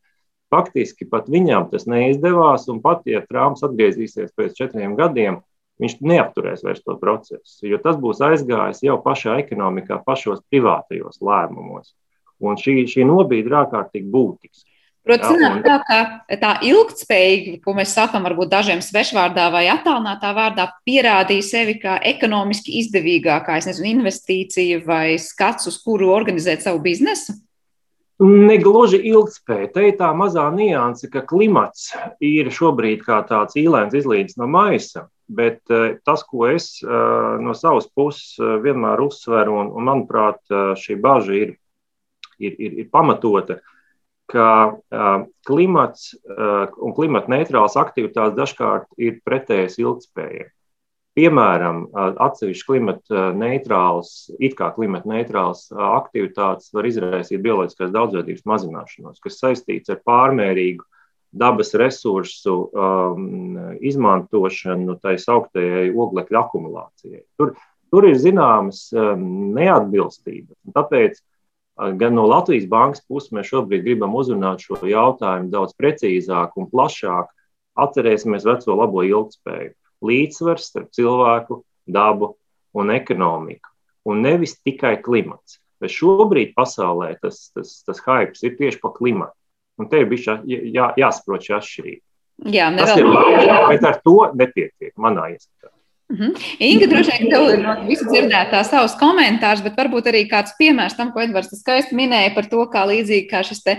[0.52, 2.68] faktiski pat viņam tas neizdevās.
[2.68, 5.40] Un pat, ja Trumps atgriezīsies pēc četriem gadiem,
[5.80, 11.94] viņš neapturēs vairs to procesu, jo tas būs aizgājis jau pašā ekonomikā, pašos privātajos lēmumos.
[12.42, 14.71] Un šī, šī nobīde ir ārkārtīgi būtiska.
[15.02, 15.62] Protams, jā, un...
[15.64, 21.74] tā, ka tā ilgspējīga, ko mēs sakām, varbūt dažiem svešvārdā vai attālinātā vārdā, pierādīja sevi
[21.82, 27.34] kā ekonomiski izdevīgākā nezinu, investīcija vai skats, uz kuru organizēt savu biznesu?
[28.22, 29.72] Negluži ilgspēja.
[29.74, 31.88] Te ir tā mazā nianse, ka klimats
[32.22, 36.92] ir šobrīd kā tāds īlēns izlīdz no maisa, bet eh, tas, ko es eh,
[37.42, 40.38] no savas puses eh, vienmēr uzsveru, un, un manuprāt,
[40.78, 41.54] šī bažas ir,
[42.38, 43.71] ir, ir, ir pamatota, ir
[44.32, 44.48] ka
[45.48, 50.48] klimats un klimata neitrāls aktivitātes dažkārt ir pretējas ilgspējai.
[51.12, 59.36] Piemēram, atsevišķi klimata neitrāls, it kā klimata neitrāls aktivitātes var izraisīt bioloģiskās daudzveidības mazināšanos, kas
[59.42, 60.86] saistīts ar pārmērīgu
[61.32, 67.22] dabas resursu um, izmantošanu, tā sauktējai oglekļa akumulācijai.
[67.40, 67.54] Tur,
[67.92, 70.58] tur ir zināmas um, neatbilstības.
[70.76, 71.20] Tāpēc
[71.76, 77.30] Gan no Latvijas bankas puses mēs šobrīd gribam uzrunāt šo jautājumu daudz precīzāk un plašāk.
[77.80, 79.72] Atcerēsimies veco labo ilgspēju.
[80.04, 82.34] Līdzsvars starp cilvēku, dabu
[82.76, 83.70] un ekonomiku.
[84.04, 85.60] Un nevis tikai klimats.
[85.80, 89.34] Bet šobrīd pasaulē tas, tas, tas hype ir tieši par klimatu.
[89.80, 92.04] Un te ir bijis jā, jā, jāsaprot šī atšķirība.
[92.52, 95.71] Jā, tas ir labi, bet ar to nepietiek manā ieskatā.
[96.12, 96.32] -hmm.
[96.58, 101.12] Inga, droši vien, tev ir visu dzirdētā savus komentārus, bet varbūt arī kāds piemērs tam,
[101.12, 103.78] ko Edvards skaisti minēja par to, kā līdzīgi kā šis te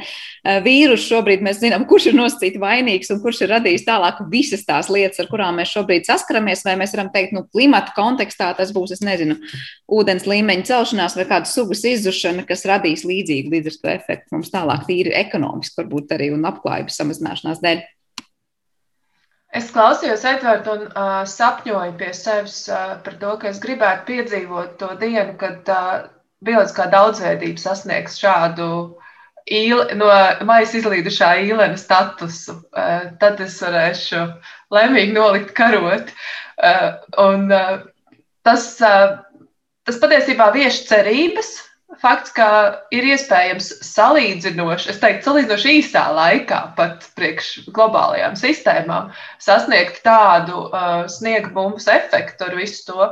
[0.66, 4.90] vīrus šobrīd mēs zinām, kurš ir nosacīti vainīgs un kurš ir radījis tālāk visas tās
[4.90, 8.98] lietas, ar kurām mēs šobrīd saskaramies, vai mēs varam teikt, nu, klimata kontekstā tas būs,
[8.98, 9.38] es nezinu,
[9.88, 14.54] ūdens līmeņa celšanās vai kāda sugas izzušana, kas radīs līdzīgu līdz ar to efektu mums
[14.54, 17.84] tālāk tīri ekonomiski, varbūt arī un apklājības samazināšanās dēļ.
[19.54, 24.80] Es klausījos, Edvards, un uh, sapņoju pie sevis uh, par to, ka es gribētu piedzīvot
[24.80, 26.08] to dienu, kad uh,
[26.48, 28.70] bioloģiskā daudzveidība sasniegs šādu
[29.54, 30.10] īle, no
[30.50, 32.58] maisa izlīdušā īlena statusu.
[32.74, 34.24] Uh, tad es varēšu
[34.74, 36.10] lemīgi nolikt karot.
[36.58, 37.86] Uh, un, uh,
[38.48, 39.20] tas, uh,
[39.86, 41.54] tas patiesībā vieš cerības
[42.02, 42.48] fakts, ka
[42.94, 49.12] ir iespējams salīdzinoši, es teiktu, salīdzinoši īsā laikā, pat priekš globālajām sistēmām,
[49.44, 53.10] sasniegt tādu uh, sniega bumbas efektu ar visu to.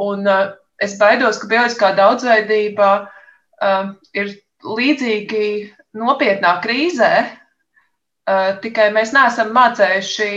[0.00, 4.32] Un uh, es baidos, ka bioloģiskā daudzveidība uh, ir
[4.64, 5.50] līdzīgi
[6.00, 10.32] nopietnā krīzē, uh, tikai mēs neesam mācējuši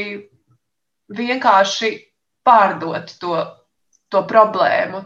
[1.14, 1.94] vienkārši
[2.44, 3.40] pārdot to,
[4.12, 5.04] to problēmu,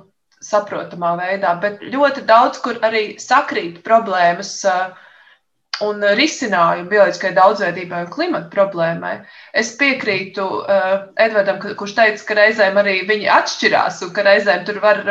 [0.47, 4.53] saprotamā veidā, bet ļoti daudz, kur arī sakrīt problēmas
[5.85, 9.17] un risinājumi bioloģiskai daudzveidībai un klimata problēmai.
[9.53, 10.47] Es piekrītu
[11.21, 15.03] Edvardam, kurš teica, ka reizēm arī viņi atšķirās un ka reizēm tur var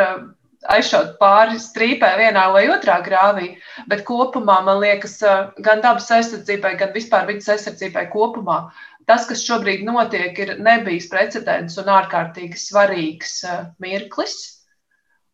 [0.75, 3.53] aizšaut pāri strīpē vienā vai otrā grāvī,
[3.87, 5.21] bet kopumā man liekas,
[5.63, 8.65] gan dabas aizsardzībai, gan vispār vidas aizsardzībai kopumā.
[9.07, 13.39] Tas, kas šobrīd notiek, ir nebijis precedents un ārkārtīgi svarīgs
[13.79, 14.56] mirklis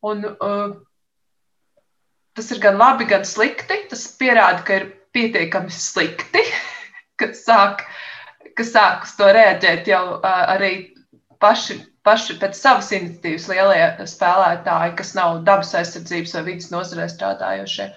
[0.02, 0.74] Un, uh,
[2.36, 3.78] tas ir gan labi, gan slikti.
[3.90, 6.42] Tas pierāda, ka ir pietiekami slikti,
[7.20, 7.84] kad sāk,
[8.56, 10.72] ka sāk uz to reaģēt jau uh, arī
[11.42, 17.92] paši, paši pēc savas iniciatīvas lielie spēlētāji, kas nav dabas aizsardzības vai vidas nozarē strādājošie.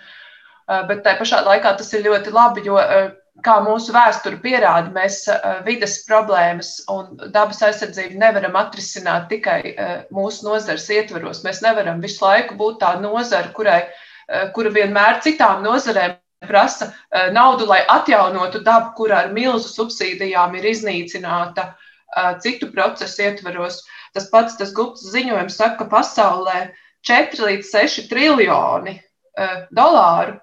[0.66, 4.92] Uh, bet tajā pašā laikā tas ir ļoti labi, jo uh, kā mūsu vēsture pierāda,
[4.96, 11.44] mēs uh, vidas problēmas un dabas aizsardzību nevaram atrisināt tikai uh, mūsu nozares ietvaros.
[11.44, 16.92] Mēs nevaram visu laiku būt tā nozara, kurai, uh, kura vienmēr citām nozarēm prasa
[17.34, 21.72] naudu, lai atjaunotu dabu, kurā ar milzu subsīdijām ir iznīcināta
[22.44, 23.80] citu procesu ietvaros.
[24.14, 26.60] Tas pats tas gudrs ziņojums saka, ka pasaulē
[27.08, 29.00] 4 līdz 6 triljoni
[29.74, 30.38] dolāru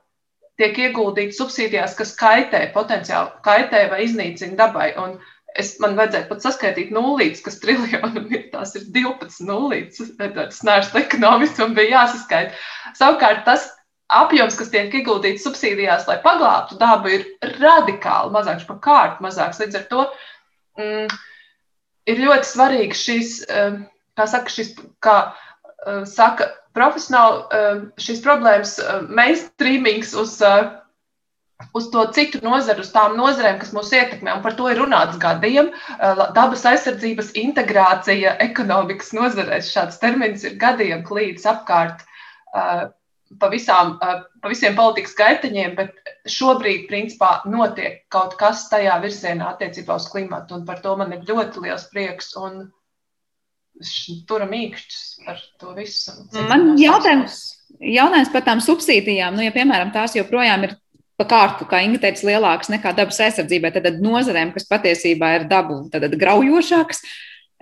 [0.62, 4.92] tiek ieguldīti subsīdijās, kas kaitē, potenciāli kaitē vai iznīcina dabai.
[5.02, 5.18] Un
[5.58, 8.48] es man vajadzēja pat saskaitīt nulītes, kas triljonam ir.
[8.54, 10.14] Tās ir 12 nulītes.
[10.18, 12.56] Tas neesmu ekonomists un bija jāsaskaita.
[12.98, 13.68] Savukārt tas
[14.12, 19.60] apjoms, kas tiek ieguldīts subsīdijās, lai paglābtu dabu, ir radikāli mazāks, pa kārtu mazāks.
[19.62, 20.06] Līdz ar to
[20.80, 21.14] mm,
[22.12, 23.78] ir ļoti svarīgi šīs, eh,
[24.18, 30.70] kā saka, šīs, kā eh, saka, profesionāli eh, šīs problēmas eh, mainstreamings uz, eh,
[31.78, 34.36] uz to citu nozaru, uz tām nozarēm, kas mūs ietekmē.
[34.38, 35.70] Un par to ir runāts gadiem.
[36.36, 39.70] Dabas aizsardzības integrācija ekonomikas nozarēs.
[39.74, 42.02] Šāds termins ir gadiem klīdis apkārt
[42.52, 49.96] pa, visām, pa visiem politikas gaiteņiem, bet šobrīd, principā, notiek kaut kas tajā virzienā attiecībā
[50.02, 52.34] uz klimatu, un par to man ir ļoti liels prieks.
[52.42, 52.66] Un
[54.28, 56.14] turam īkšķus par to visu.
[56.50, 57.40] Man jautājums,
[57.78, 60.76] jautājums par tām subsīdijām, nu, ja, piemēram, tās joprojām ir
[61.20, 65.84] pa kārtu, kā Inga teica, lielākas nekā dabas aizsardzībai, tad nozarēm, kas patiesībā ir dabu
[65.92, 67.04] graujošākas,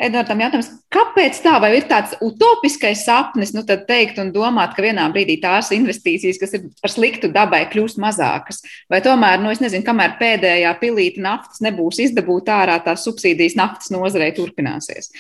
[0.01, 4.85] Edvardam jautājums, kāpēc tā, vai ir tāds utopiskais sapnis, nu tad teikt un domāt, ka
[4.87, 9.61] vienā brīdī tās investīcijas, kas ir par sliktu dabai, kļūst mazākas, vai tomēr, nu es
[9.61, 15.13] nezinu, kamēr pēdējā pilīta naftas nebūs izdabūta ārā, tās subsīdijas naftas nozarei turpināsies.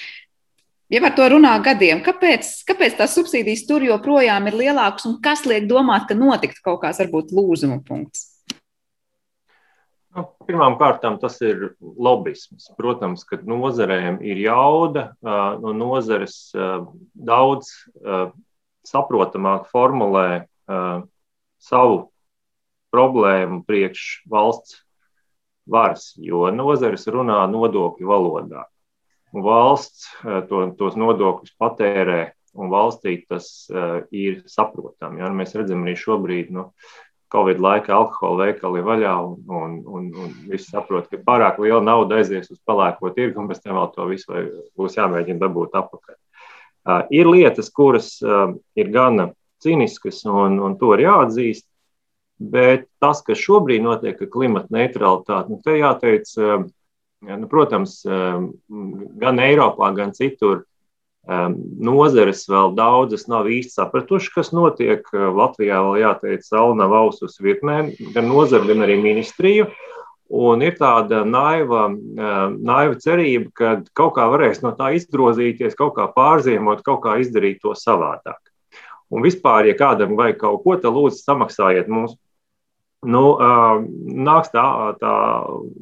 [0.91, 5.45] Ja par to runā gadiem, kāpēc, kāpēc tās subsīdijas tur joprojām ir lielākas un kas
[5.47, 8.25] liek domāt, ka notiktu kaut kāds varbūt lūzuma punkts?
[10.11, 12.73] Nu, Pirmkārt, tas ir lobbyisms.
[12.75, 16.51] Protams, ka nozarēm ir jauda no nozares
[17.15, 17.71] daudz
[18.91, 20.49] saprotamāk formulē
[21.63, 22.03] savu
[22.91, 24.81] problēmu priekš valsts
[25.71, 28.67] varas, jo nozares runā nodokļu valodā
[29.33, 32.21] valsts eh, to, tos nodokļus patērē,
[32.59, 35.21] un valstī tas uh, ir saprotami.
[35.21, 35.29] Ja?
[35.31, 36.65] Nu, mēs redzam arī šobrīd, nu,
[37.31, 42.19] Covid laikā alkohola veikali vaļā, un, un, un, un visi saprot, ka pārāk liela nauda
[42.19, 44.43] aizies uz pelēko tirgu, un pēc tam vēl to visu
[44.79, 46.17] būs jāmēģina dabūt atpakaļ.
[46.81, 49.29] Uh, ir lietas, kuras uh, ir gana
[49.63, 51.69] cīniskas, un, un to ir jāatzīst.
[52.41, 56.65] Bet tas, kas šobrīd notiek ar klimata neutralitāti, nu, te jāteic, uh,
[57.21, 58.53] Nu, protams, um,
[59.21, 60.63] gan Eiropā, gan citur
[61.29, 65.05] um, nozeres vēl daudzas nav īsti sapratušas, kas notiek.
[65.13, 67.83] Uh, Latvijā vēl jāteic, saula nav ausus virknē,
[68.15, 69.69] gan nozara, gan arī ministriju.
[70.31, 76.07] Un ir tāda naiva, naiva cerība, ka kaut kā varēs no tā izgrozīties, kaut kā
[76.15, 78.39] pārziemot, kaut kā izdarīt to savādāk.
[79.11, 82.15] Un vispār, ja kādam vajag kaut ko, tad lūdzu samaksājiet mums
[83.07, 83.23] nu,
[84.29, 84.65] nāks tā,
[85.01, 85.15] tā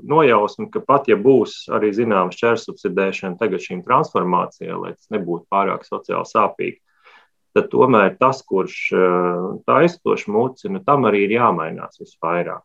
[0.06, 5.86] nojausma, ka pat ja būs arī zināma šķērsubsidēšana tagad šīm transformācijām, lai tas nebūtu pārāk
[5.88, 6.78] sociāli sāpīgi,
[7.58, 8.80] tad tomēr tas, kurš
[9.66, 12.64] taisa to šmuci, nu, tam arī ir jāmainās visvairāk.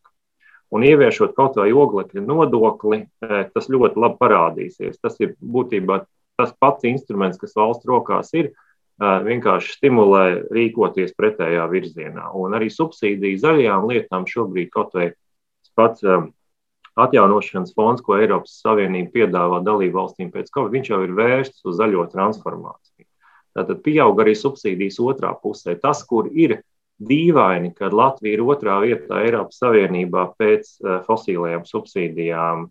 [0.74, 4.98] Un ieviešot kaut vai oglekļa nodokli, tas ļoti labi parādīsies.
[5.02, 6.00] Tas ir būtībā
[6.42, 8.50] tas pats instruments, kas valsts rokās ir,
[9.26, 12.30] vienkārši stimulē rīkoties pretējā virzienā.
[12.40, 15.12] Un arī subsīdiju zaļajām lietām šobrīd kaut vai
[15.78, 16.06] pats
[16.94, 21.80] atjaunošanas fonds, ko Eiropas Savienība piedāvā dalību valstīm pēc Covid, viņš jau ir vērsts uz
[21.80, 23.08] zaļo transformāciju.
[23.58, 25.74] Tātad pieaug arī subsīdijas otrā pusē.
[25.82, 26.60] Tas, kur ir
[27.02, 30.70] dīvaini, kad Latvija ir otrā vietā Eiropas Savienībā pēc
[31.08, 32.68] fosilējām subsīdijām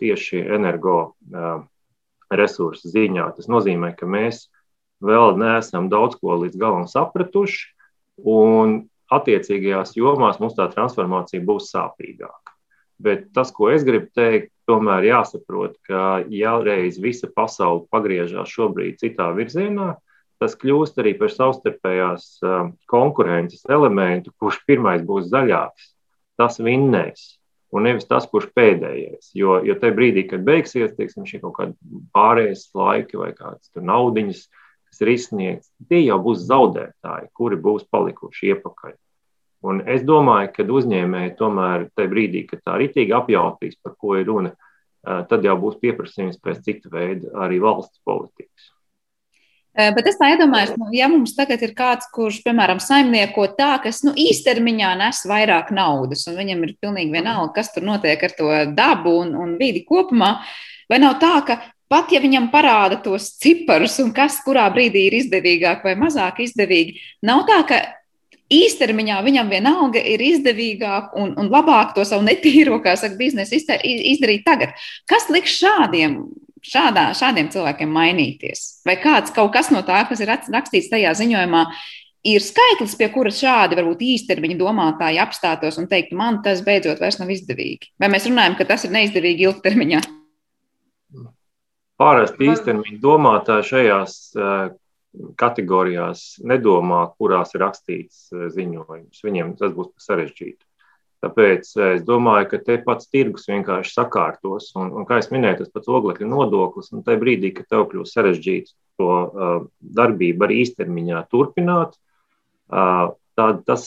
[0.00, 1.14] tieši energo
[2.30, 3.26] resursu ziņā.
[3.36, 4.48] Tas nozīmē, ka mēs
[5.04, 7.68] vēl neesam daudz ko līdz galam sapratuši,
[8.28, 12.54] un attiecīgajās jomās mums tā transformācija būs sāpīgāka.
[13.00, 19.00] Bet tas, ko es gribu teikt, tomēr jāsaprot, ka ja reiz visa pasaule pagriežās šobrīd
[19.00, 19.94] citā virzienā,
[20.40, 22.28] tas kļūst arī par savstarpējās
[22.88, 25.92] konkurences elementu, kurš pirmais būs zaļāks,
[26.40, 27.36] tas vinnēs.
[27.70, 29.30] Un nevis tas, kurš pēdējais.
[29.38, 34.40] Jo, jo tajā brīdī, kad beigsies teiksim, šī kaut kāda pārējais laika vai kādas naudiņas,
[34.42, 34.59] uh,
[34.90, 38.96] kas ir izsniegts, tie jau būs zaudētāji, kuri būs palikuši iepakaļ.
[39.70, 44.28] Un es domāju, ka uzņēmēji tomēr tajā brīdī, kad tā ritīgi apjautīs, par ko ir
[44.30, 44.54] runa,
[45.04, 48.70] tad jau būs pieprasījums pēc cita veida arī valsts politikas.
[49.70, 54.12] Bet es iedomājos, nu, ja mums tagad ir kāds, kurš, piemēram, saimnieko tā, kas nu,
[54.18, 59.14] īstermiņā nes vairāk naudas, un viņam ir pilnīgi vienalga, kas tur notiek ar to dabu
[59.22, 60.32] un, un vidi kopumā,
[60.90, 65.16] vai nav tā, ka Pat ja viņam parāda tos ciparus un kas kurā brīdī ir
[65.24, 67.80] izdevīgāk vai mazāk izdevīgi, nav tā, ka
[68.50, 74.44] īstermiņā viņam vienalga ir izdevīgāk un, un labāk to savu netīro, kā saka, biznesu izdarīt
[74.46, 74.74] tagad.
[75.10, 76.20] Kas liks šādiem,
[76.66, 78.84] šādā, šādiem cilvēkiem mainīties?
[78.86, 81.64] Vai kāds kaut kas no tā, kas ir rakstīts tajā ziņojumā,
[82.30, 87.18] ir skaitlis, pie kura šādi varbūt īstermiņa domātāji apstātos un teikt, man tas beidzot vairs
[87.22, 87.94] nav izdevīgi?
[87.98, 90.06] Vai mēs runājam, ka tas ir neizdevīgi ilgtermiņā?
[92.00, 94.72] Pārasti īstermiņa domātāji šajās eh,
[95.40, 99.22] kategorijās nedomā, kurās ir rakstīts eh, ziņojums.
[99.26, 100.62] Viņiem tas būs sarežģīti.
[101.20, 104.70] Tāpēc eh, es domāju, ka te pats tirgus vienkārši sakārtos.
[104.80, 108.16] Un, un kā jau minēju, tas pats oglekļa nodoklis, un tajā brīdī, kad tev kļūst
[108.16, 111.94] sarežģīti to uh, darbību arī īstermiņā turpināt,
[112.68, 113.86] uh, tad tas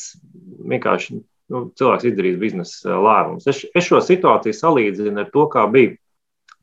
[0.73, 1.19] vienkārši
[1.53, 3.45] nu, cilvēks izdarīs biznesa lēmumus.
[3.51, 5.93] Es, es šo situāciju salīdzinu ar to, kā bija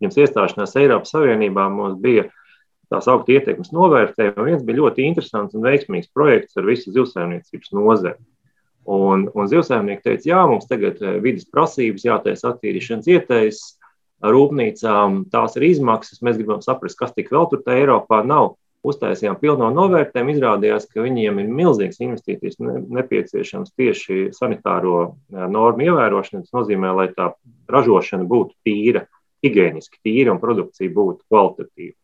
[0.01, 2.27] pirms iestāšanās Eiropas Savienībā mums bija
[2.91, 4.47] tā saukt ietekmes novērtējumu.
[4.49, 8.19] Viens bija ļoti interesants un veiksmīgs projekts ar visu zivsaimniecības nozari.
[8.91, 13.77] Un, un zivsaimnieki teica, jā, mums tagad vidas prasības, jātaisa attīrīšanas ieteicis
[14.25, 16.25] rūpnīcām, tās ir izmaksas.
[16.25, 21.43] Mēs gribam saprast, kas tik vēl tur Eiropā nav uztaisījām pilno novērtējumu, izrādījās, ka viņiem
[21.43, 26.47] ir milzīgas investīcijas nepieciešams tieši sanitāro normu ievērošana.
[26.47, 27.31] Tas nozīmē, lai tā
[27.71, 29.05] ražošana būtu tīra,
[29.45, 31.97] higiēniski tīra un produkcija būtu kvalitatīva.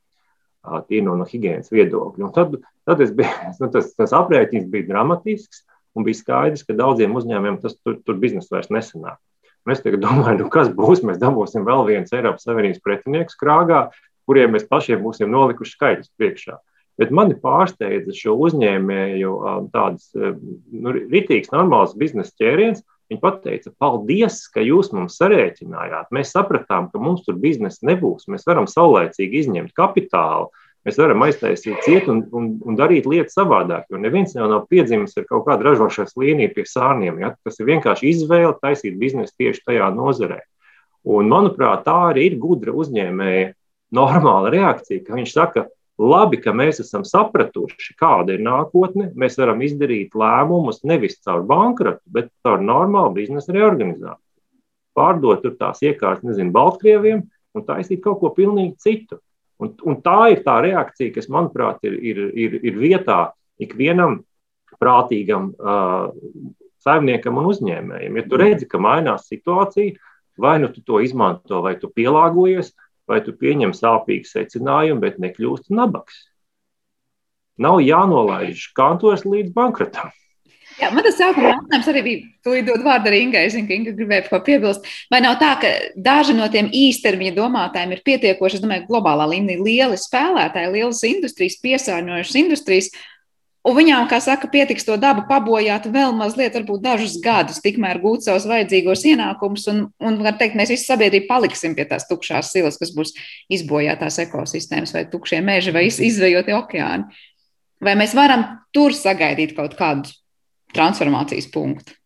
[0.88, 2.26] Tīri no, no higiēnas viedokļa.
[2.26, 2.56] Un tad,
[2.88, 3.30] tad biju,
[3.62, 5.64] nu, tas, tas aprēķins bija dramatisks,
[5.96, 9.20] un bija skaidrs, ka daudziem uzņēmumiem tas tur, tur biznesa vairs nesanāk.
[9.66, 11.02] Mēs tagad domājam, nu kas būs.
[11.06, 13.88] Mēs dabūsim vēl viens Eiropas Savienības pretinieks krāgā,
[14.26, 16.58] kuriem mēs pašiem būsim nolikuši skaidrs priekšā.
[16.96, 19.32] Bet mani pārsteidza šo uzņēmēju
[19.74, 22.84] tāds nu, rītīgs, normāls biznesa ķēriens.
[23.06, 26.08] Viņi teica, paldies, ka jūs mums sarēķinājāt.
[26.14, 28.26] Mēs sapratām, ka mums tur biznesa nebūs.
[28.26, 30.48] Mēs varam saulēcīgi izņemt kapitālu,
[30.86, 33.86] mēs varam aiztaisīt ciet un, un, un darīt lietas savādāk.
[33.90, 37.22] Jo neviens jau nav piedzimis ar kaut kādu ražošanas līniju pie sārniem.
[37.22, 37.32] Ja?
[37.46, 40.40] Tas ir vienkārši izvēle taisīt biznesu tieši tajā nozarē.
[41.06, 43.52] Un, manuprāt, tā arī ir gudra uzņēmēja
[43.94, 45.68] normāla reakcija, ka viņš saka,
[46.00, 49.10] labi, ka mēs esam sapratuši, kāda ir nākotne.
[49.16, 54.20] Mēs varam izdarīt lēmumus nevis caur bankrotu, bet caur normālu biznesa reorganizāciju.
[54.96, 57.24] Pārdot tur tās iekārtas, nezinu, Baltkrieviem
[57.56, 59.20] un taisīt kaut ko pilnīgi citu.
[59.60, 63.30] Un, un tā ir tā reakcija, kas, manuprāt, ir, ir, ir, ir vietā
[63.62, 64.18] ikvienam
[64.80, 66.10] prātīgam uh,
[66.84, 68.18] saimniekam un uzņēmējam.
[68.20, 69.96] Ja tu redzi, ka mainās situācija,
[70.40, 72.74] vai nu tu to izmanto, vai tu pielāgojies,
[73.08, 76.24] vai tu pieņem sāpīgu secinājumu, bet nekļūst nabaks.
[77.62, 80.12] Nav jānolaiž kantors līdz bankrotam.
[80.76, 82.24] Jā, man tas sākuma jautājums arī bija.
[82.44, 83.46] Tūlīt dod vārdu arī Ingai.
[83.48, 84.84] Zinu, ka Inga gribēja ko piebilst.
[85.12, 85.70] Vai nav tā, ka
[86.04, 91.56] daži no tiem īstermiņa domātājiem ir pietiekoši, es domāju, globālā līmenī lieli spēlētāji, lielas industrijas,
[91.64, 92.90] piesārņojušas industrijas,
[93.66, 98.22] Un viņām, kā saka, pietiks to dabu pabojāt vēl mazliet, varbūt dažus gadus, tikmēr gūt
[98.22, 99.64] savus vajadzīgos ienākumus.
[99.72, 103.16] Un, un var teikt, mēs visi sabiedrība paliksim pie tās tukšās silas, kas būs
[103.58, 107.10] izbojātās ekosistēmas vai tukšie meži vai izvejoti okeāni.
[107.82, 110.14] Vai mēs varam tur sagaidīt kaut kādu
[110.76, 111.98] transformācijas punktu?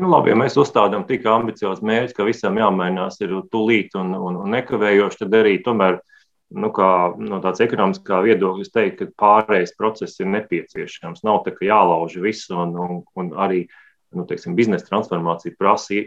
[0.00, 4.40] Nu, labi, ja mēs uzstādām tik ambiciozu mērķi, ka visam jāmainās ir tūlīt un, un,
[4.40, 6.00] un nekavējoši, tad arī tomēr
[6.52, 6.88] nu, kā,
[7.18, 11.24] no tāds ekonomiskā viedokļa, es teiktu, ka pārējais process ir nepieciešams.
[11.26, 13.64] Nav tā, ka jālauž viss, un, un, un arī
[14.14, 15.98] nu, teiksim, biznesa transformācija prasa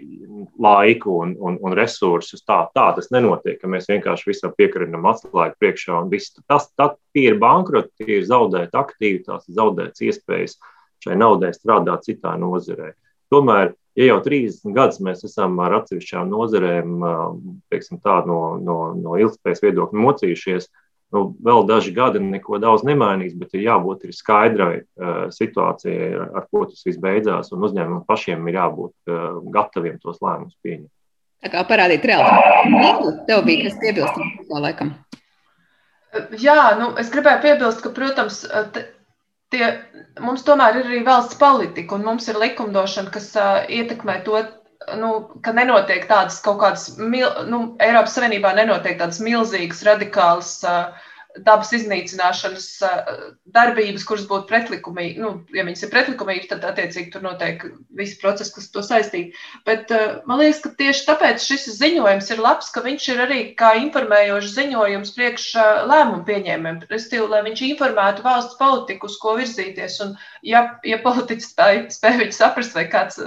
[0.63, 2.43] laiku un, un, un resursus.
[2.47, 5.99] Tā, tā tas nenotiek, ka mēs vienkārši visam piekarinam atslēgu priekšā.
[6.47, 10.57] Tas, tas ir bankroti, tie ir zaudēti aktivitātes, zaudētas iespējas
[11.03, 12.93] šai naudai strādāt citā nozarē.
[13.33, 17.05] Tomēr ja jau 30 gadus mēs esam ar atsevišķām nozarēm
[17.71, 20.69] teiksim, tā, no, no, no ilgspējas viedokļa mocījušies,
[21.15, 26.27] nu, vēl daži gadi neko daudz nemainīs, bet ir jābūt ir skaidrai uh, situācijai, ar,
[26.41, 30.91] ar ko tas viss beidzās, un uzņēmumam pašiem ir jābūt uh, gataviem tos lēmumus pieņemt.
[31.45, 33.13] Tā kā parādīt reāli.
[33.27, 34.95] Tev bija kas piebilstams laikam.
[36.41, 38.39] Jā, nu, es gribēju piebilst, ka, protams,
[38.73, 38.87] te,
[39.53, 39.71] tie,
[40.23, 44.41] mums tomēr ir arī valsts politika, un mums ir likumdošana, kas uh, ietekmē to,
[45.01, 45.11] nu,
[45.43, 51.06] ka nenotiek tādas kaut kādas, mil, nu, Eiropas Savienībā nenotiek tādas milzīgas, radikālas uh,
[51.45, 52.67] dabas iznīcināšanas
[53.55, 55.19] darbības, kuras būtu pretlikumīgi.
[55.21, 57.63] Nu, ja viņas ir pretlikumīgas, tad attiecīgi tur notiek
[57.97, 59.35] visi procesi, kas to saistīti.
[59.67, 59.91] Bet
[60.29, 64.55] man liekas, ka tieši tāpēc šis ziņojums ir labs, ka viņš ir arī kā informējošs
[64.57, 65.49] ziņojums priekš
[65.91, 66.81] lēmumu pieņēmējiem.
[66.91, 70.01] Respektīvi, lai viņš informētu valsts politiku, uz ko virzīties.
[70.05, 73.21] Un, ja, ja politiķi spēj, spēj viņu saprast, vai kāds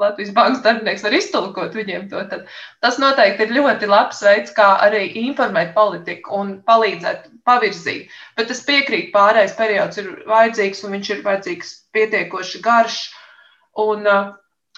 [0.00, 2.46] Latvijas bankas darbinieks var iztulkot viņiem to, tad
[2.84, 8.08] tas noteikti ir ļoti labs veids, kā arī informēt politiku un palīdzēt pavirzīt.
[8.38, 13.00] Bet es piekrītu, pārējais periods ir vajadzīgs un viņš ir vajadzīgs pietiekoši garš.
[13.80, 14.32] Un, uh,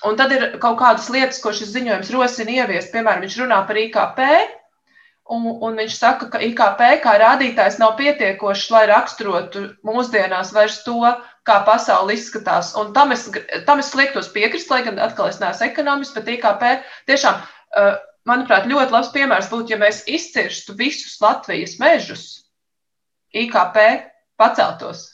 [0.09, 2.93] un tad ir kaut kādas lietas, ko šis ziņojums rosina ieviest.
[2.95, 4.20] Piemēram, viņš runā par IKP.
[5.33, 10.99] Un, un viņš saka, ka IKP kā rādītājs nav pietiekošs, lai raksturotu mūsdienās vairs to,
[11.47, 12.72] kā pasaule izskatās.
[12.78, 13.26] Un tam es,
[13.66, 16.64] tam es liektos piekrist, lai gan atkal es neesmu ekonomists, bet IKP
[17.11, 17.97] tiešām, uh,
[18.28, 22.26] manuprāt, ļoti labs piemērs būtu, ja mēs izcirstu visus Latvijas mežus,
[23.34, 23.80] IKP
[24.38, 25.09] paceltos.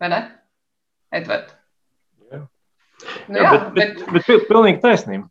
[0.00, 0.20] Vai ne,
[1.12, 1.50] Edvard?
[2.30, 2.40] Jā,
[3.26, 5.26] nu, jā, jā bet, bet, bet, bet pilnīgi taisnība.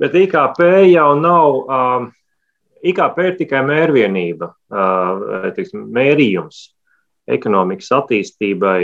[0.00, 1.62] Bet IKP jau nav.
[1.68, 2.10] Um,
[2.80, 6.62] IKP ir tikai mērvienība, uh, teiksim, mērījums
[7.36, 8.80] ekonomikas attīstībai,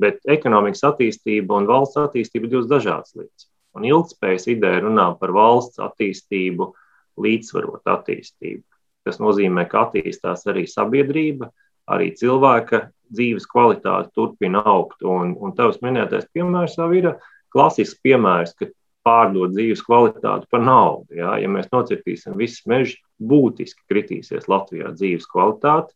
[0.00, 3.48] bet ekonomikas attīstība un valsts attīstība ir divas dažādas lietas.
[3.76, 6.72] Un ilgspējas ideja runā par valsts attīstību,
[7.20, 8.64] līdzsvarot attīstību.
[9.04, 11.48] kas nozīmē, ka attīstās arī sabiedrība,
[11.88, 15.00] arī cilvēka dzīves kvalitāte turpina augt.
[15.02, 17.14] Un, un tavs minētais piemērs jau ir
[17.50, 18.68] klasisks piemērs, ka
[19.06, 21.16] pārdot dzīves kvalitāti par naudu.
[21.16, 25.94] Ja, ja mēs nocirtīsim visus mežus, būtiski kritīsies Latvijā dzīves kvalitāte.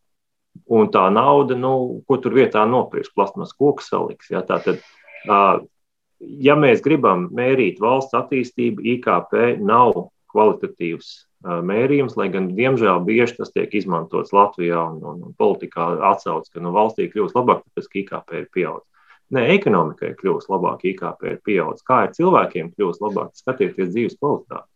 [0.71, 4.31] Un tā nauda, nu, ko tur vietā nopirks, plasmas koku saliks.
[4.31, 4.79] Ja, tātad,
[6.19, 11.13] ja mēs gribam mērīt valsts attīstību, IKP nav kvalitatīvs
[11.45, 16.63] mērījums, lai gan, diemžēl, bieži tas tiek izmantots Latvijā un, un, un politikā atsauc, ka
[16.63, 18.89] nu, valstī kļūst labāk, tāpēc, ka IKP ir pieaudzis.
[19.35, 21.85] Nē, ekonomikai kļūst labāk, IKP ir pieaudzis.
[21.85, 24.69] Kā ir cilvēkiem kļūst labāk, skatieties dzīves kvalitāti.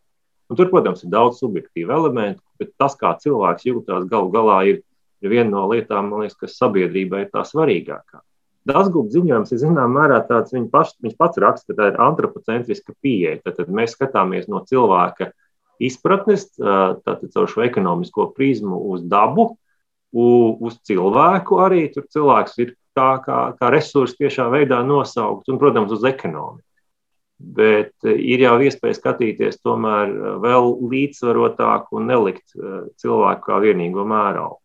[0.50, 4.80] Un tur, protams, ir daudz subjektīvu elementu, bet tas, kā cilvēks jūtas galu galā, ir,
[5.20, 8.22] ir viena no lietām, liekas, kas sabiedrībai ir tā svarīgākā.
[8.68, 12.92] Dasgūda ziņojums ir zināmā mērā tāds, viņš, paš, viņš pats raksta, ka tā ir antropocentriska
[13.00, 13.38] pieeja.
[13.44, 15.30] Tad, tad mēs skatāmies no cilvēka
[15.80, 19.54] izpratnes, tātad caur šo ekonomisko prizmu uz dabu,
[20.12, 21.86] uz cilvēku arī.
[21.94, 26.66] Tur cilvēks ir kā, kā, kā resursu tiešā veidā nosaukt, un, protams, uz ekonomiku.
[27.40, 30.10] Bet ir jau iespēja skatīties tomēr
[30.44, 32.52] vēl līdzsvarotāk un nelikt
[33.00, 34.59] cilvēku kā vienīgo mēralu.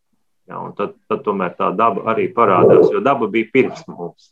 [0.46, 4.30] Ja, tad, tad tomēr tā daba arī parādās, jo daba bija pirms mums.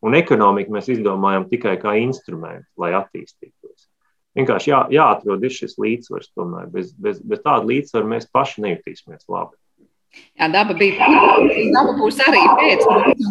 [0.00, 3.90] Un ekonomiku mēs izdomājam tikai kā instrumentu, lai attīstītos.
[4.38, 6.30] Vienkārši jā, jāatrod šis līdzsvars.
[6.38, 6.70] Tomēr.
[6.72, 9.58] Bez, bez, bez tāda līdzsvara mēs paši nejutīsimies labi.
[10.38, 11.06] Jā, daba bija.
[11.74, 12.86] Daba būs arī pēc.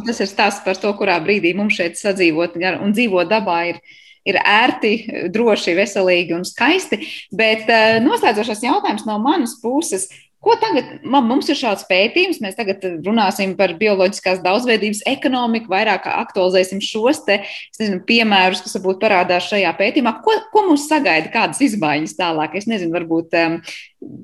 [0.07, 3.81] Tas ir stāsts par to, kurā brīdī mums šeit sadzīvot un dzīvot dabā ir,
[4.27, 4.93] ir ērti,
[5.33, 7.01] droši, veselīgi un skaisti.
[7.35, 10.07] Bet uh, noslēdzošais jautājums no manas puses.
[10.39, 12.37] Ko tagad mums ir šāds pētījums?
[12.39, 17.41] Mēs tagad runāsim par bioloģiskās daudzveidības ekonomiku, vairāk aktualizēsim šos te,
[17.75, 20.13] nezinu, piemērus, kas varbūt parādās šajā pētījumā.
[20.23, 22.55] Ko, ko mums sagaida, kādas izmaiņas tālāk?
[22.55, 23.57] Es nezinu, varbūt um,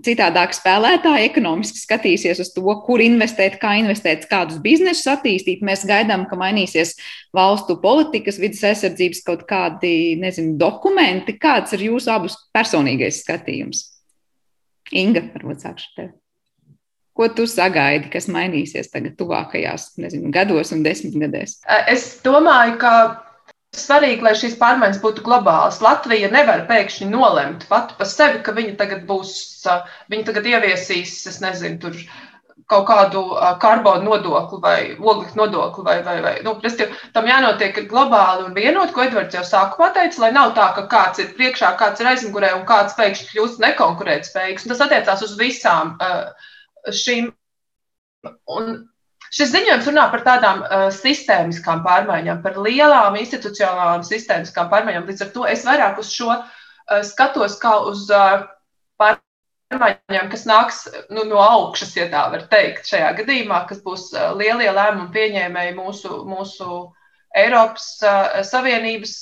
[0.07, 5.65] citādāk spēlētāji ekonomiski skatīsies uz to, kur investēt, kā investēt, kādus biznesus attīstīt.
[5.67, 6.93] Mēs gaidām, ka mainīsies
[7.35, 11.35] valstu politikas, vidas aizsardzības kaut kādi, nezinu, dokumenti.
[11.43, 13.83] Kāds ir jūsu abus personīgais skatījums?
[14.93, 16.13] Inga, varbūt sākšu tev.
[17.15, 21.61] Ko tu sagaidi, kas mainīsies tagad, tuvākajās nezinu, gados un desmitgadēs?
[21.87, 22.91] Es domāju, ka
[23.75, 25.79] svarīgi, lai šīs pārmaiņas būtu globālas.
[25.83, 29.33] Latvija nevar pēkšņi nolemt pati par sevi, ka viņa tagad būs,
[30.11, 31.95] viņa tagad ieviesīs, es nezinu, tur
[32.71, 33.21] kaut kādu
[33.61, 35.85] karbonu nodokli vai oglekļa nodokli.
[35.85, 36.33] Vai, vai, vai.
[36.45, 36.55] Nu,
[37.13, 41.21] tam jānotiek globāli un vienot, ko Edvards jau sākumā teica, lai nav tā, ka kāds
[41.21, 44.67] ir priekšā, kāds ir aizmugurē un kāds pēkšņi kļūst nekonkurētspējīgs.
[44.71, 45.95] Tas attiecās uz visām
[46.89, 47.31] šīm.
[48.49, 48.75] Un
[49.35, 55.05] šis ziņojums runā par tādām uh, sistēmiskām pārmaiņām, par lielām institucionālām sistēmiskām pārmaiņām.
[55.09, 56.49] Līdz ar to es vairāk uz šo uh,
[57.05, 58.47] skatos kā uz uh,
[58.97, 59.19] pār
[59.81, 60.81] pārmaiņām, kas nāks
[61.13, 64.09] nu, no augšas, ja tā var teikt, šajā gadījumā, kas būs
[64.39, 66.79] lielie lēmumu pieņēmēji mūsu, mūsu
[67.35, 67.87] Eiropas
[68.47, 69.17] Savienības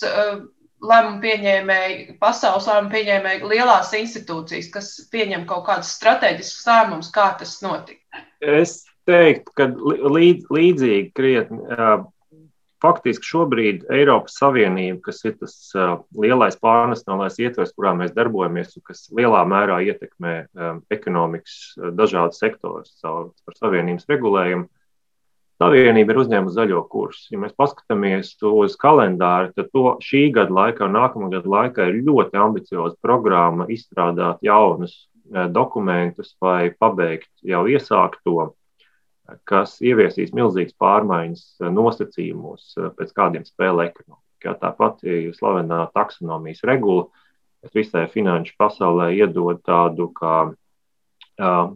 [0.84, 7.56] lēmumu pieņēmēji, pasaules lēmumu pieņēmēji, lielās institūcijas, kas pieņem kaut kādus strateģiskus lēmumus, kā tas
[7.64, 8.24] notika?
[8.44, 11.64] Es teiktu, ka līdz, līdzīgi krietni
[12.84, 18.86] faktiski šobrīd Eiropas Savienība, kas ir tas uh, lielais pārnacionālais ietvers, kurā mēs darbojamies, un
[18.90, 24.68] kas lielā mērā ietekmē um, ekonomikas uh, dažādas sektorus caur Savienības regulējumu,
[25.62, 27.28] Savienība ir uzņēmusi zaļo kursu.
[27.32, 32.02] Ja mēs paskatāmies uz kalendāru, tad to šī gada laikā un nākamā gada laikā ir
[32.10, 38.52] ļoti ambicioza programma izstrādāt jaunus uh, dokumentus vai pabeigt jau iesākto
[39.48, 44.58] kas ieviesīs milzīgas pārmaiņas eh, nosacījumos, eh, pēc kādiem spēlē ekonomika.
[44.60, 47.08] Tāpat ir slavenā taksonomijas regula,
[47.64, 51.70] kas visai finanšu pasaulē iedod tādu kā uh,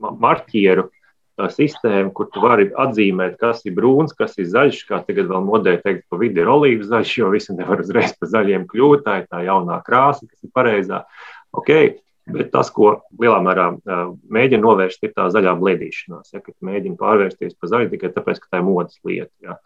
[0.00, 0.86] marķieru
[1.52, 5.76] sistēmu, kur tu vari atzīmēt, kas ir brūns, kas ir zaļš, kā tagad vēl modē
[5.84, 9.28] teikt, pa vidi ir olīvas zaļš, jo visi nevar uzreiz pa zaļiem kļūt, tā ir
[9.28, 11.04] tā jaunā krāsa, kas ir pareizā.
[11.56, 11.98] Okay,
[12.34, 13.66] Bet tas, ko lielā mērā
[14.32, 16.32] mēģina novērst, ir tā zaļā blēdīšanās.
[16.34, 19.32] Ja, kad mēģina pārvērsties par zaļu tikai tāpēc, ka tā ir modes lieta.
[19.44, 19.58] Ja.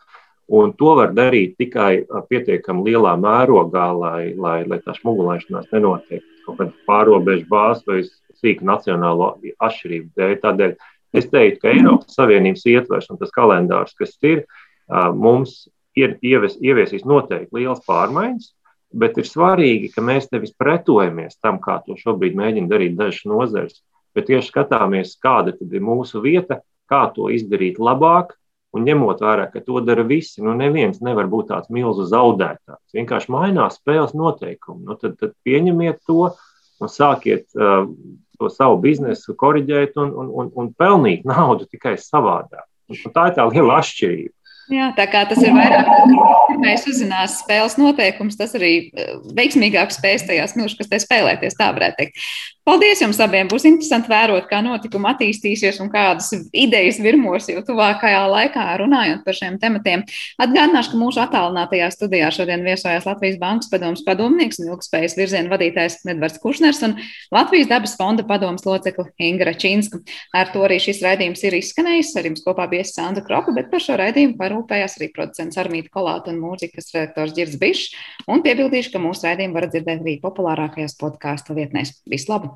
[0.54, 6.58] Un to var darīt tikai pietiekami lielā mērogā, lai, lai, lai tā smugulēšanās nenotiek kaut
[6.58, 8.02] kāda pārobežu bāzes vai
[8.42, 10.34] sīka nacionālo atšķirību dēļ.
[10.42, 10.74] Tādēļ
[11.16, 14.44] es teiktu, ka Eiropas Savienības ietvers un tas kalendārs, kas ir,
[15.16, 15.64] mums
[15.96, 18.52] ir ievies, ieviesīs noteikti liels pārmaiņas
[18.94, 23.82] bet ir svarīgi, ka mēs nevis pretojamies tam, kā to šobrīd mēģina darīt dažas nozares,
[24.14, 28.36] bet tieši skatāmies, kāda ir mūsu vieta, kā to izdarīt labāk.
[28.74, 32.80] Un ņemot vērā, ka to dara visi, nu neviens nevar būt tāds milzu zaudētājs.
[32.96, 34.82] Vienkārši mainās spēles noteikumi.
[34.88, 36.32] Nu, tad, tad pieņemiet to
[36.82, 37.86] un sākiet uh,
[38.34, 42.66] to savu biznesu korģēt un, un, un, un pelnīt naudu tikai savādāk.
[42.90, 44.34] Un tā ir tā liela atšķirība.
[44.72, 45.90] Jā, tā kā tas ir vairāk,
[46.48, 52.22] pirmais uzzinās spēles noteikums, tas arī eh, veiksmīgāk spēs tajās milškastē spēlēties, tā varētu teikt.
[52.64, 53.44] Paldies jums abiem!
[53.44, 59.36] Būs interesanti vērot, kā notikuma attīstīsies un kādas idejas virmos jau tuvākajā laikā runājot par
[59.36, 60.06] šiem tematiem.
[60.40, 65.98] Atgādināšu, ka mūsu attālinātajā studijā šodien viesojās Latvijas Bankas padomus padomnieks un ilgspējas virziena vadītājs
[66.08, 66.96] Edvards Kušners un
[67.36, 70.00] Latvijas dabas fonda padomus locekli Inga Račinska.
[70.32, 72.14] Ar to arī šis raidījums ir izskanējis.
[72.16, 76.32] Ar jums kopā bija Sandra Kropa, bet par šo raidījumu parūpējās arī producents Armīta Kolāta
[76.32, 77.94] un mūzikas redaktors Girds Bišs.
[78.30, 81.96] Un piebildīšu, ka mūsu raidījumu var dzirdēt arī populārākajās podkāstu vietnēs.
[82.10, 82.52] Vislabāk!